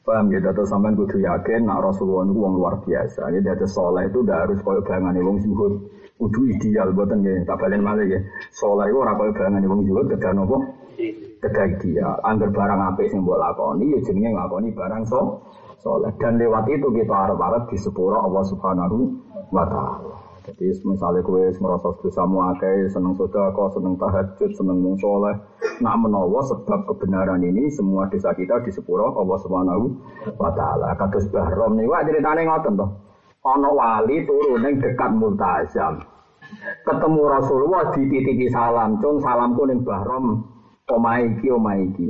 [0.04, 3.32] Paham gitu, atau sampean kudu yakin nak Rasulullah itu wong luar biasa.
[3.32, 5.80] Jadi ada soleh itu udah harus kau bayangan wong zuhud.
[6.20, 8.20] Kudu ideal buatan ya, tak balen malah ya.
[8.52, 10.60] Soleh itu orang kau bayangan wong zuhud kedah nopo?
[11.40, 12.20] Kedah ideal.
[12.20, 15.40] Angger barang apa sing mbok lakoni, ya jenenge ngakoni barang so
[15.84, 16.10] soleh.
[16.16, 18.98] Dan lewat itu kita harap-harap di sepuro Allah Subhanahu
[19.52, 20.24] wa Ta'ala.
[20.44, 25.32] Jadi misalnya kue merasa dosamu akeh, seneng sodako, seneng tahajud, seneng mung soleh.
[25.80, 29.84] Nak menawa sebab kebenaran ini semua dosa kita di sepuro Allah Subhanahu
[30.36, 30.92] wa taala.
[31.00, 32.86] Kados Bahrom niku ceritane ngoten to.
[33.40, 36.04] Ana wali turu ning dekat Multazam.
[36.84, 40.44] Ketemu Rasulullah dititipi salam, "Cung salamku ning Bahrom,
[40.92, 42.08] omahe iki omahe iki."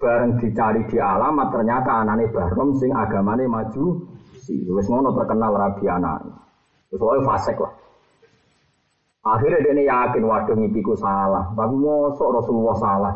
[0.00, 4.00] Bareng dicari di alamat ternyata anane Bahrom sing agamane maju.
[4.48, 6.32] Wis ngono terkenal rabi anake.
[6.96, 7.72] Soalnya fasek lah.
[9.20, 11.52] Akhirnya dia yakin waduh ngipiku salah.
[11.52, 13.14] Tapi mosok Rasulullah salah.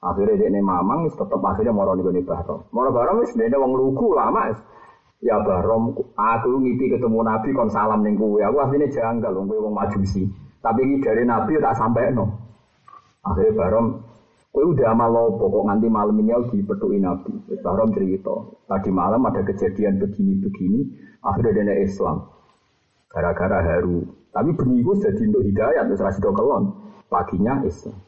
[0.00, 2.66] Akhirnya dia mamang, tetap akhirnya mau nih bahro.
[2.74, 4.50] Mau bahro mis dia wong lugu lama.
[5.20, 8.40] Ya barom, aku ngipi ketemu Nabi kon salam ning kowe.
[8.40, 10.24] Aku asline janggal wong kowe wong majusi.
[10.64, 12.24] Tapi ini dari Nabi tak sampai no.
[13.20, 14.00] Akhirnya barom,
[14.50, 17.32] kowe udah amal lopo kok nganti malam ini aku dipetuki Nabi.
[17.62, 18.34] Barom cerita.
[18.66, 20.80] Tadi malam ada kejadian begini-begini.
[21.22, 22.26] Akhirnya dia Islam
[23.10, 24.06] gara-gara haru.
[24.30, 26.70] Tapi benih jadi untuk hidayat, terus rasi kelon.
[27.10, 27.98] Paginya Islam.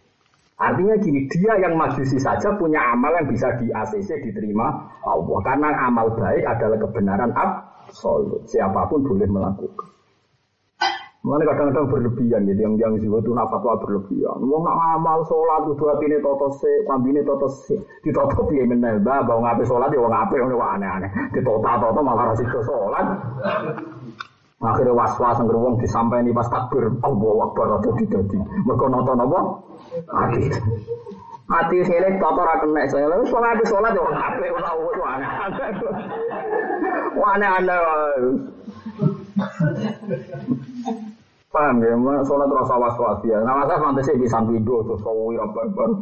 [0.62, 5.38] Artinya gini, dia yang majusi saja punya amal yang bisa di ACC diterima Allah.
[5.43, 8.47] Karena amal baik adalah kebenaran absolut.
[8.47, 9.90] Siapa pun boleh melakukan.
[11.22, 14.42] Mana kadang-kadang berlebihan gitu, yang yang jiwa itu fatwa berlebihan.
[14.42, 18.98] Mau nak amal sholat itu hati ini toto se, kambine toto se, ditoto piye menel
[19.06, 21.10] bah, bau ngapain sholat ya ngapain ini aneh-aneh.
[21.30, 23.06] Ditota toto malah rasih sholat.
[24.62, 28.38] Akhirnya was-was yang wong disampaikan pas takbir, Allah Akbar atau didadi.
[28.66, 29.38] Mereka nonton apa?
[30.10, 30.42] Hati.
[31.46, 33.06] Hati sini toto ra kena saya.
[33.06, 35.70] Lalu sholat di sholat ya ngapain itu aneh-aneh.
[37.14, 37.78] Aneh-aneh.
[41.53, 41.92] Paham ya,
[42.24, 43.36] sholat rasa was-was ya.
[43.44, 44.96] Nah masa fantasi bisa video tuh
[45.28, 46.00] wira barbar.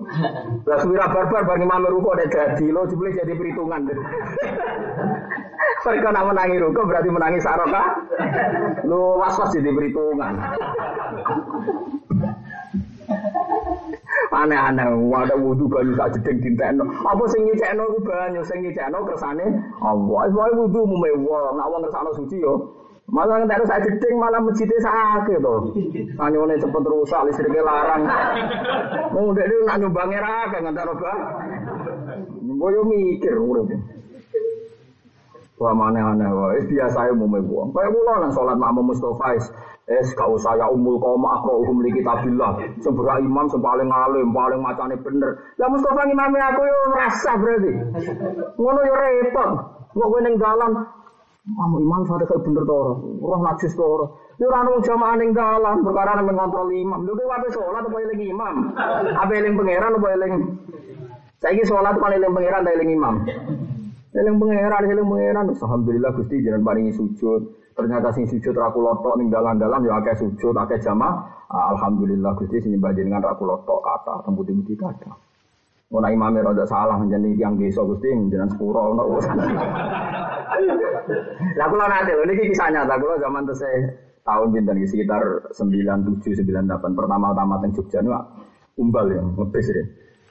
[0.63, 3.83] Lah wira barbar bagi imam ruko ada jadi lo jebule jadi perhitungan.
[5.83, 7.83] Mereka nak menangi ruko berarti menangi saroka.
[8.87, 10.39] Lo was-was jadi perhitungan.
[14.31, 16.87] Aneh-aneh, ada wudhu banyu sak jeding dintekno.
[17.03, 19.43] Apa sing nyicekno ku banyu, sing nyicekno kersane
[19.83, 20.31] Allah.
[20.31, 22.80] Wis wudhu mu mewah, nak wong kersane suci yo.
[23.11, 25.55] Malah ngentek saya jeding malah masjidnya sakit to.
[26.23, 28.07] Anyone cepet rusak listriknya larang.
[29.11, 31.13] Mau ndek nak nyumbangnya ra kan ngentek roba.
[32.39, 33.67] Gue mikir urip.
[35.61, 37.69] Wah mana aneh wah, biasa ya mau buang.
[37.75, 39.37] Kayak gue nang sholat makmum Mustafa
[39.91, 42.63] Es kau saya umul kau aku hukum li kitabillah.
[42.79, 45.35] Seberah imam sepaling alim, paling macane bener.
[45.59, 47.73] Ya Mustafa imamnya aku yo rasa berarti.
[48.55, 49.51] Ngono yo repot.
[49.91, 51.00] Kok gue neng dalan
[51.51, 52.95] Kamu imam fatihah bener to ora?
[53.01, 54.07] Roh najis to ora?
[54.39, 57.03] Ya ora ono jamaah ning dalan perkara nang ngontrol imam.
[57.07, 58.55] Lho kowe ape salat apa eling imam?
[59.19, 60.33] Apa eling pangeran apa eling
[61.41, 63.15] Saiki salat kan eling pangeran ta eling imam?
[64.11, 65.47] Eling pangeran, eling pangeran.
[65.55, 67.43] Alhamdulillah Gusti jenengan paringi sujud.
[67.79, 71.47] Ternyata sing sujud ra lotok ning dalan-dalan ya akeh sujud, akeh jamaah.
[71.49, 75.30] Alhamdulillah Gusti sing nyembah jenengan ra lotok kata, tembuti-tembuti kata.
[75.91, 79.35] Mau imamnya rada salah menjadi yang desa gusti menjadi sepuro ono urusan.
[81.59, 83.91] Lah kula nate lho niki kisah nyata kula zaman tesih
[84.23, 88.23] tahun iki sekitar 97 98 pertama-tama teng Jogja niku
[88.79, 89.83] umbal ya ngebis ya.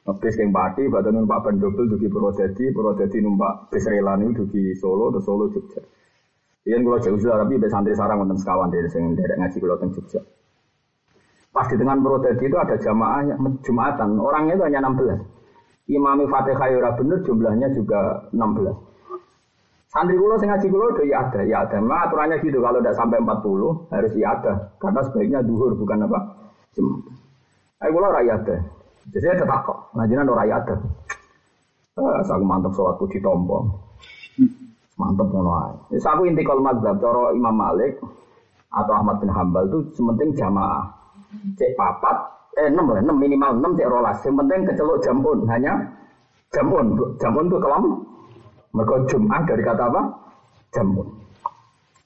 [0.08, 4.48] Ngebis keng Pati badhe numpak double dugi Purwodadi, Purwodadi numpak bis rela niku
[4.80, 5.84] Solo terus Solo Jogja.
[6.64, 9.92] Iya kula jauh tapi be santri sarang wonten sekawan dari sing derek ngaji kula teng
[9.92, 10.24] Jogja.
[11.52, 13.28] Pas di tengah Purwodadi itu ada jamaah
[13.60, 15.39] Jumatan, orangnya itu hanya 16.
[15.90, 19.90] Imami Fatihah ya ora bener jumlahnya juga 16.
[19.90, 21.82] Santri kulo sing ngaji kulo udah ya ada, ya ada.
[21.82, 24.54] Memang aturannya gitu kalau udah sampai 40 harus ya ada.
[24.78, 26.20] Karena sebaiknya duhur bukan apa?
[27.82, 28.62] Ayo kulo ora ya ada.
[29.10, 29.90] Jadi saya tetap kok.
[29.98, 30.76] Ngajinan ora ya ada.
[31.98, 33.66] Eh, aku sholat puji tompo.
[35.00, 35.74] Mantap ngono ae.
[35.96, 37.98] Wis aku inti kal mazhab cara Imam Malik
[38.70, 40.86] atau Ahmad bin Hambal itu sementing jamaah.
[41.58, 44.20] Cek papat eh enam lah, enam minimal enam cek rolas.
[44.28, 45.74] Yang penting kecelok jamun hanya
[46.52, 46.86] jamun,
[47.16, 47.84] jamun itu kelam.
[48.70, 50.02] Mereka Jumat dari kata apa?
[50.76, 51.08] Jamun.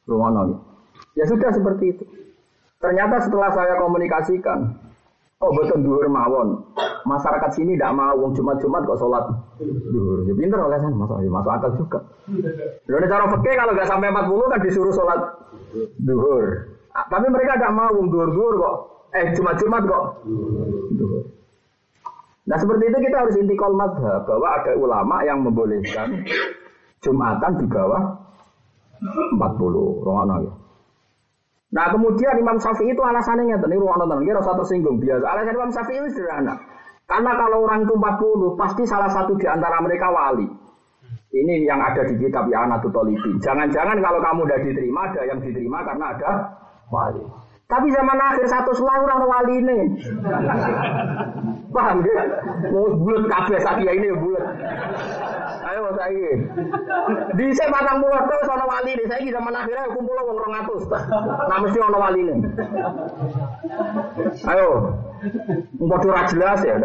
[0.08, 0.42] Rumono.
[1.18, 2.04] Ya sudah seperti itu.
[2.80, 4.76] Ternyata setelah saya komunikasikan,
[5.40, 6.64] oh betul duhur mawon.
[7.04, 9.24] Masyarakat sini tidak mau wong Jumat-Jumat kok sholat
[9.92, 10.24] duhur.
[10.28, 11.20] Ya pinter oleh sana, masuk,
[11.52, 12.00] akal juga.
[12.88, 15.20] Lalu cara fakir kalau nggak sampai 40 kan disuruh sholat
[16.00, 16.72] duhur.
[16.94, 18.78] Tapi mereka tidak mau wong duhur-duhur kok
[19.14, 20.06] Eh Jumat-Jumat kok.
[22.44, 26.28] Nah seperti itu kita harus intikal madhab bahwa ada ulama yang membolehkan
[27.00, 28.02] Jumatan di bawah
[29.40, 30.54] 40 rohana ya.
[31.74, 35.26] Nah kemudian Imam Syafi'i itu alasannya tadi ruang nonton, kira rasa tersinggung biasa.
[35.26, 36.56] Alasan Imam Syafi'i itu sederhana.
[37.04, 40.48] Karena kalau orang itu 40 pasti salah satu di antara mereka wali.
[41.34, 43.42] Ini yang ada di kitab ya Tolibi.
[43.42, 46.30] Jangan-jangan kalau kamu udah diterima ada yang diterima karena ada
[46.94, 47.26] wali.
[47.64, 49.80] Tapi zaman akhir satu selang orang wali ini.
[51.74, 52.16] Paham ya?
[52.70, 54.46] Mau bulat kabeh sakia ini ya bulat.
[55.64, 56.32] Ayo saya.
[57.34, 59.04] Di saya batang pulau terus orang wali ini.
[59.10, 60.84] Saya zaman akhirnya kumpul orang orang atus.
[61.50, 62.36] Nah mesti orang wali ini.
[64.54, 64.70] Ayo.
[65.82, 65.98] Mau
[66.30, 66.76] jelas ya.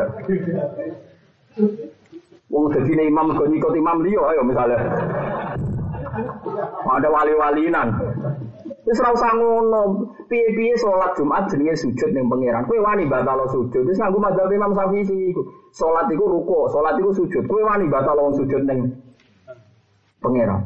[2.48, 4.80] Wong jadi imam kau ikut imam liyo ayo misalnya.
[6.88, 7.88] Ada wali-walinan.
[8.88, 10.08] Wis ora usah ngono.
[10.32, 12.64] Piye-piye Jumat jenenge sujud ning pangeran.
[12.64, 13.84] Kowe wani batal sujud.
[13.84, 15.44] Wis nganggo madzhab Imam Syafi'i iku.
[15.76, 17.44] Salat iku ruku, salat iku sujud.
[17.44, 18.96] Kowe wani batal sujud ning
[20.24, 20.64] pangeran.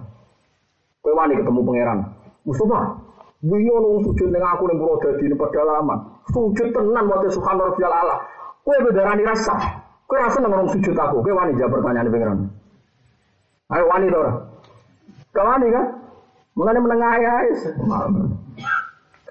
[1.03, 1.99] Kowe wani ketemu pangeran.
[2.47, 2.95] Mustafa,
[3.43, 5.99] Bingung nung sujud ning aku ning Purwodadi ning pedalaman.
[6.31, 8.17] Sujud tenan wae subhanallah rabbiyal ala.
[8.63, 9.83] Kowe bedarani rasa.
[10.07, 11.27] Kowe rasa nang sujud aku.
[11.27, 12.39] Kowe wani jawab pertanyaan pangeran.
[13.75, 14.33] Ayo wani to ora?
[15.35, 16.02] Kau wani kan?
[16.53, 17.35] Mulane menengah ya,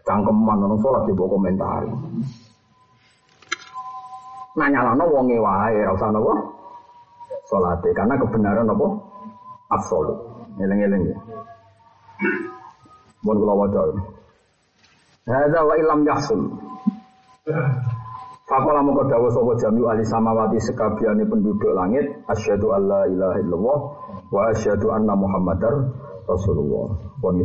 [0.01, 1.85] cangkeman sholat di bawah komentar.
[4.57, 6.33] Nanya lah, wonge wae, rasa nopo
[7.47, 8.99] sholat karena kebenaran nopo
[9.69, 10.17] absolut.
[10.59, 11.17] Eleng-eleng ya.
[13.23, 13.81] Mohon kula waca.
[15.29, 16.41] Hadza wa ilam yahsul.
[18.49, 23.79] Fakola mongko dawuh sapa jami ahli samawati sekabiane penduduk langit asyhadu alla ilaha illallah
[24.27, 25.87] wa asyhadu anna muhammadar
[26.27, 27.10] Rasulullah.
[27.21, 27.37] Pun